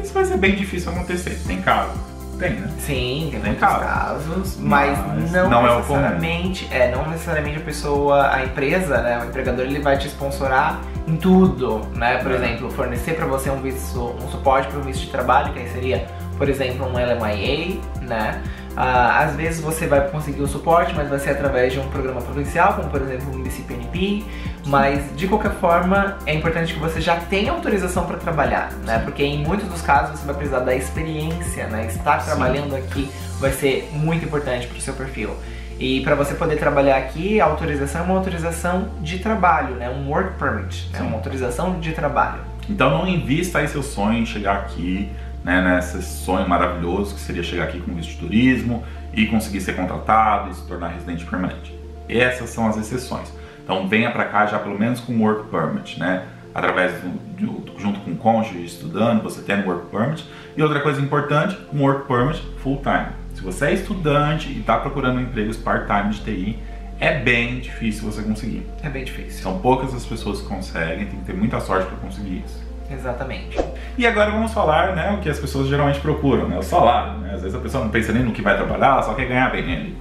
Isso 0.00 0.14
vai 0.14 0.24
ser 0.24 0.38
bem 0.38 0.54
difícil 0.54 0.90
acontecer. 0.90 1.38
Tem 1.46 1.60
caso? 1.60 2.11
Tem, 2.42 2.52
né? 2.54 2.68
Sim, 2.78 3.28
tem, 3.30 3.40
Tem 3.40 3.40
muitos 3.40 3.60
casos. 3.60 3.84
casos, 3.86 4.56
mas, 4.60 4.98
Mas 4.98 5.30
não, 5.32 5.48
não 5.50 5.66
é 5.66 5.70
o 5.72 5.76
necessariamente, 5.76 6.68
é, 6.70 6.90
não 6.90 7.08
necessariamente 7.08 7.58
a 7.58 7.60
pessoa, 7.62 8.34
a 8.34 8.44
empresa, 8.44 9.00
né, 9.00 9.20
o 9.22 9.28
empregador, 9.28 9.64
ele 9.64 9.80
vai 9.80 9.96
te 9.96 10.08
sponsorar 10.08 10.80
em 11.06 11.16
tudo, 11.16 11.80
né? 11.94 12.18
Por 12.18 12.30
É. 12.32 12.34
exemplo, 12.34 12.70
fornecer 12.70 13.14
para 13.14 13.26
você 13.26 13.50
um 13.50 13.60
visto, 13.60 14.14
um 14.22 14.28
suporte 14.30 14.68
para 14.68 14.78
um 14.78 14.82
visto 14.82 15.00
de 15.02 15.10
trabalho, 15.10 15.52
que 15.52 15.58
aí 15.60 15.68
seria, 15.68 16.06
por 16.38 16.48
exemplo, 16.48 16.86
um 16.86 16.92
LMIA, 16.92 17.80
né? 18.02 18.42
Ah, 18.76 19.18
às 19.24 19.36
vezes 19.36 19.60
você 19.60 19.86
vai 19.86 20.08
conseguir 20.08 20.40
o 20.40 20.46
suporte, 20.48 20.94
mas 20.94 21.08
vai 21.08 21.18
ser 21.18 21.30
através 21.30 21.72
de 21.74 21.78
um 21.78 21.86
programa 21.88 22.22
provincial, 22.22 22.72
como 22.74 22.88
por 22.88 23.02
exemplo 23.02 23.30
um 23.34 23.42
BCPNP. 23.42 24.24
Mas 24.66 25.04
de 25.16 25.26
qualquer 25.26 25.52
forma, 25.52 26.18
é 26.24 26.34
importante 26.34 26.72
que 26.72 26.78
você 26.78 27.00
já 27.00 27.16
tenha 27.16 27.50
autorização 27.52 28.06
para 28.06 28.16
trabalhar, 28.16 28.72
né? 28.84 28.98
Porque 29.00 29.22
em 29.22 29.44
muitos 29.44 29.68
dos 29.68 29.82
casos 29.82 30.20
você 30.20 30.26
vai 30.26 30.34
precisar 30.36 30.60
da 30.60 30.74
experiência, 30.74 31.66
né? 31.66 31.86
Estar 31.86 32.20
Sim. 32.20 32.26
trabalhando 32.26 32.76
aqui 32.76 33.10
vai 33.40 33.52
ser 33.52 33.90
muito 33.92 34.24
importante 34.24 34.66
para 34.66 34.78
o 34.78 34.80
seu 34.80 34.94
perfil. 34.94 35.30
E 35.78 36.00
para 36.02 36.14
você 36.14 36.34
poder 36.34 36.56
trabalhar 36.56 36.96
aqui, 36.96 37.40
a 37.40 37.44
autorização 37.44 38.02
é 38.02 38.04
uma 38.04 38.14
autorização 38.14 38.88
de 39.00 39.18
trabalho, 39.18 39.74
né? 39.74 39.90
Um 39.90 40.08
work 40.08 40.38
permit, 40.38 40.88
é 40.94 40.98
Sim. 40.98 41.06
uma 41.06 41.16
autorização 41.16 41.80
de 41.80 41.92
trabalho. 41.92 42.40
Então 42.68 42.90
não 42.90 43.08
invista 43.08 43.58
aí 43.58 43.66
seu 43.66 43.82
sonho 43.82 44.18
em 44.18 44.26
chegar 44.26 44.58
aqui, 44.58 45.10
né, 45.44 45.60
nesse 45.60 46.00
sonho 46.02 46.48
maravilhoso 46.48 47.14
que 47.14 47.20
seria 47.20 47.42
chegar 47.42 47.64
aqui 47.64 47.80
com 47.80 47.92
visto 47.94 48.10
de 48.10 48.18
turismo 48.18 48.84
e 49.12 49.26
conseguir 49.26 49.60
ser 49.60 49.74
contratado 49.74 50.50
e 50.50 50.54
se 50.54 50.62
tornar 50.66 50.88
residente 50.88 51.24
permanente. 51.24 51.76
Essas 52.08 52.50
são 52.50 52.68
as 52.68 52.76
exceções. 52.76 53.32
Então 53.64 53.86
venha 53.88 54.10
para 54.10 54.24
cá 54.24 54.46
já 54.46 54.58
pelo 54.58 54.78
menos 54.78 55.00
com 55.00 55.16
work 55.20 55.48
permit, 55.50 55.98
né? 55.98 56.24
Através 56.54 56.92
do, 57.00 57.08
do- 57.46 57.80
junto 57.80 58.00
com 58.00 58.10
o 58.10 58.16
cônjuge 58.16 58.64
estudando, 58.64 59.22
você 59.22 59.40
tem 59.42 59.62
work 59.64 59.86
permit. 59.90 60.28
E 60.56 60.62
outra 60.62 60.80
coisa 60.80 61.00
importante, 61.00 61.56
um 61.72 61.82
work 61.82 62.06
permit 62.06 62.40
full 62.58 62.80
time. 62.82 63.06
Se 63.34 63.42
você 63.42 63.66
é 63.66 63.72
estudante 63.72 64.48
e 64.52 64.60
está 64.60 64.76
procurando 64.78 65.20
empregos 65.20 65.56
part-time 65.56 66.10
de 66.10 66.20
TI, 66.20 66.58
é 67.00 67.18
bem 67.18 67.58
difícil 67.60 68.04
você 68.10 68.22
conseguir. 68.22 68.66
É 68.82 68.88
bem 68.88 69.02
difícil. 69.04 69.42
São 69.42 69.58
poucas 69.58 69.94
as 69.94 70.04
pessoas 70.04 70.40
que 70.42 70.46
conseguem, 70.48 71.06
tem 71.06 71.18
que 71.18 71.24
ter 71.24 71.34
muita 71.34 71.58
sorte 71.60 71.86
para 71.86 71.96
conseguir 71.96 72.42
isso. 72.46 72.62
Exatamente. 72.90 73.58
E 73.96 74.06
agora 74.06 74.30
vamos 74.30 74.52
falar, 74.52 74.94
né, 74.94 75.12
o 75.12 75.18
que 75.22 75.28
as 75.30 75.38
pessoas 75.38 75.66
geralmente 75.68 75.98
procuram, 76.00 76.46
né, 76.46 76.58
o 76.58 76.62
salário. 76.62 77.18
Né? 77.20 77.32
Às 77.34 77.40
vezes 77.42 77.56
a 77.56 77.60
pessoa 77.60 77.82
não 77.82 77.90
pensa 77.90 78.12
nem 78.12 78.22
no 78.22 78.32
que 78.32 78.42
vai 78.42 78.54
trabalhar, 78.56 78.88
ela 78.88 79.02
só 79.02 79.14
quer 79.14 79.24
ganhar 79.26 79.50
bem 79.50 79.62
ali. 79.64 79.96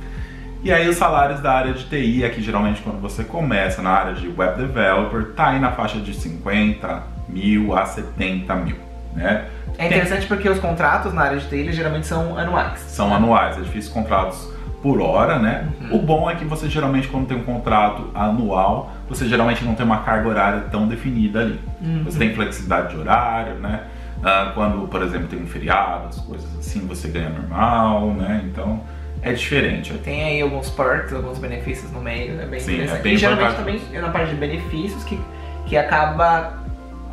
E 0.64 0.72
aí 0.72 0.88
os 0.88 0.96
salários 0.96 1.40
da 1.40 1.54
área 1.54 1.74
de 1.74 1.86
TI, 1.86 2.24
aqui 2.24 2.42
geralmente 2.42 2.82
quando 2.82 3.02
você 3.02 3.24
começa 3.24 3.82
na 3.82 3.90
área 3.90 4.14
de 4.14 4.28
web 4.28 4.58
developer, 4.58 5.34
tá 5.34 5.50
aí 5.50 5.60
na 5.60 5.72
faixa 5.72 6.00
de 6.00 6.14
50 6.14 7.04
mil 7.28 7.76
a 7.76 7.86
70 7.86 8.56
mil, 8.56 8.76
né? 9.16 9.48
É 9.78 9.88
interessante 9.88 10.28
porque 10.28 10.48
os 10.48 10.60
contratos 10.60 11.14
na 11.14 11.24
área 11.24 11.40
de 11.40 11.48
TI 11.48 11.58
eles 11.58 11.76
geralmente 11.76 12.06
são 12.06 12.38
anuais. 12.38 12.80
São 12.82 13.14
anuais, 13.14 13.58
é 13.58 13.62
difícil 13.62 13.92
contratos 13.92 14.52
por 14.84 15.02
hora, 15.02 15.40
né? 15.40 15.68
Uhum. 15.82 15.98
O 15.98 16.02
bom 16.04 16.30
é 16.30 16.36
que 16.36 16.46
você 16.46 16.70
geralmente 16.70 17.08
quando 17.08 17.28
tem 17.28 17.38
um 17.38 17.44
contrato 17.44 18.12
anual, 18.14 18.92
você 19.10 19.28
geralmente 19.28 19.64
não 19.66 19.74
tem 19.74 19.86
uma 19.86 20.00
carga 20.00 20.30
horária 20.30 20.60
tão 20.72 20.88
definida 20.88 21.40
ali. 21.40 21.60
Uhum. 21.82 22.04
Você 22.04 22.20
tem 22.20 22.36
flexibilidade 22.36 22.94
de 22.94 23.00
horário, 23.00 23.56
né? 23.56 23.82
Ah, 24.24 24.52
quando, 24.54 24.88
por 24.88 25.02
exemplo, 25.02 25.28
tem 25.28 25.42
um 25.42 25.48
feriado, 25.48 26.08
as 26.08 26.20
coisas 26.20 26.48
assim, 26.60 26.86
você 26.86 27.08
ganha 27.08 27.30
normal, 27.30 28.14
né? 28.14 28.44
Então 28.46 28.82
é 29.22 29.34
diferente. 29.34 29.94
Tem 30.00 30.24
aí 30.24 30.42
alguns 30.42 30.70
perks, 30.70 31.14
alguns 31.14 31.38
benefícios 31.38 31.92
no 31.92 32.02
meio, 32.02 32.40
é 32.42 32.46
bem 32.46 32.60
Sim, 32.60 32.82
é 32.82 32.98
bem 32.98 33.14
e 33.14 33.18
geralmente 33.18 33.56
também 33.56 33.82
é 33.94 34.02
na 34.02 34.10
parte 34.10 34.30
de 34.32 34.36
benefícios 34.36 35.04
que, 35.04 35.20
que 35.66 35.78
acaba 35.78 36.54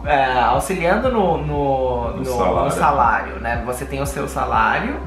é, 0.05 0.41
auxiliando 0.41 1.11
no, 1.11 1.39
no, 1.39 2.17
No 2.17 2.25
salário. 2.25 2.65
no 2.65 2.71
salário, 2.71 3.41
né? 3.41 3.63
Você 3.67 3.85
tem 3.85 4.01
o 4.01 4.07
seu 4.07 4.27
salário 4.27 5.01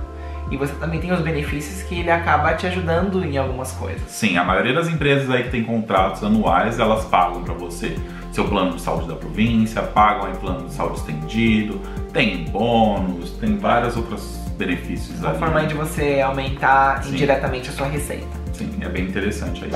e 0.51 0.57
você 0.57 0.73
também 0.75 0.99
tem 0.99 1.11
os 1.11 1.21
benefícios 1.21 1.81
que 1.83 1.99
ele 1.99 2.11
acaba 2.11 2.53
te 2.53 2.67
ajudando 2.67 3.23
em 3.23 3.37
algumas 3.37 3.71
coisas. 3.71 4.03
Sim, 4.07 4.37
a 4.37 4.43
maioria 4.43 4.73
das 4.73 4.87
empresas 4.87 5.29
aí 5.29 5.43
que 5.43 5.49
tem 5.49 5.63
contratos 5.63 6.23
anuais, 6.23 6.77
elas 6.77 7.05
pagam 7.05 7.43
para 7.43 7.53
você 7.53 7.97
seu 8.31 8.45
plano 8.45 8.75
de 8.75 8.81
saúde 8.81 9.07
da 9.07 9.15
província, 9.15 9.81
pagam 9.81 10.27
aí 10.27 10.35
plano 10.37 10.67
de 10.67 10.73
saúde 10.73 10.99
estendido, 10.99 11.81
tem 12.13 12.45
bônus, 12.45 13.31
tem 13.31 13.57
vários 13.57 13.97
outros 13.97 14.39
benefícios 14.57 15.19
Uma 15.19 15.29
ali. 15.29 15.39
forma 15.39 15.65
de 15.65 15.73
você 15.73 16.21
aumentar 16.21 17.03
Sim. 17.03 17.11
indiretamente 17.13 17.69
a 17.69 17.73
sua 17.73 17.87
receita. 17.87 18.27
Sim, 18.53 18.69
é 18.81 18.89
bem 18.89 19.05
interessante 19.05 19.63
aí. 19.65 19.71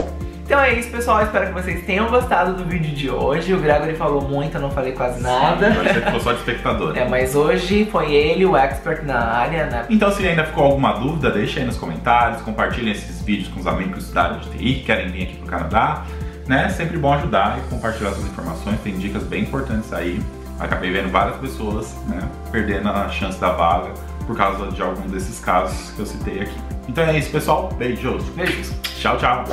Então 0.46 0.60
é 0.60 0.74
isso, 0.76 0.92
pessoal. 0.92 1.24
Espero 1.24 1.48
que 1.48 1.54
vocês 1.54 1.84
tenham 1.86 2.08
gostado 2.08 2.54
do 2.54 2.64
vídeo 2.64 2.96
de 2.96 3.10
hoje. 3.10 3.52
O 3.52 3.60
Gregory 3.60 3.96
falou 3.96 4.22
muito, 4.22 4.56
eu 4.56 4.62
não 4.62 4.70
falei 4.70 4.92
quase 4.92 5.20
nada. 5.20 5.72
Sim, 5.72 5.78
Você 5.80 6.02
ficou 6.02 6.20
só 6.20 6.34
de 6.34 6.40
espectador. 6.40 6.96
É, 6.96 7.10
mas 7.10 7.34
hoje 7.34 7.86
foi 7.92 8.14
ele 8.14 8.46
o 8.46 8.56
expert 8.56 9.04
na 9.04 9.18
área, 9.18 9.66
né? 9.66 9.86
Então, 9.90 10.12
se 10.12 10.26
ainda 10.28 10.44
ficou 10.44 10.66
alguma 10.66 10.94
dúvida, 10.94 11.32
deixa 11.32 11.60
aí 11.60 11.66
nos 11.66 11.78
comentários, 11.78 12.44
compartilhem 12.44 12.92
esses 12.92 13.24
vídeos 13.24 13.48
com 13.48 13.60
os 13.60 13.66
amigos 13.66 14.12
da 14.12 14.24
área 14.24 14.38
de 14.38 14.50
TI 14.52 14.74
que 14.76 14.84
querem 14.84 15.08
vir 15.10 15.24
aqui 15.24 15.36
pro 15.38 15.48
Canadá. 15.48 16.06
Né? 16.48 16.70
Sempre 16.70 17.00
bom 17.00 17.12
ajudar 17.12 17.58
e 17.58 17.68
compartilhar 17.68 18.12
essas 18.12 18.24
informações, 18.24 18.80
tem 18.82 18.96
dicas 18.96 19.24
bem 19.24 19.42
importantes 19.42 19.92
aí. 19.92 20.22
Acabei 20.60 20.92
vendo 20.92 21.12
várias 21.12 21.38
pessoas 21.38 21.98
né, 22.08 22.20
perdendo 22.52 22.88
a 22.88 23.10
chance 23.10 23.42
da 23.42 23.50
vaga 23.52 23.92
por 24.26 24.36
causa 24.36 24.72
de 24.72 24.82
algum 24.82 25.08
desses 25.08 25.40
casos 25.40 25.92
que 25.92 26.00
eu 26.00 26.06
citei 26.06 26.42
aqui. 26.42 26.58
Então 26.88 27.04
é 27.04 27.18
isso, 27.18 27.32
pessoal. 27.32 27.70
Beijos. 27.78 28.24
Beijos. 28.30 28.74
Tchau, 29.00 29.18
tchau. 29.18 29.44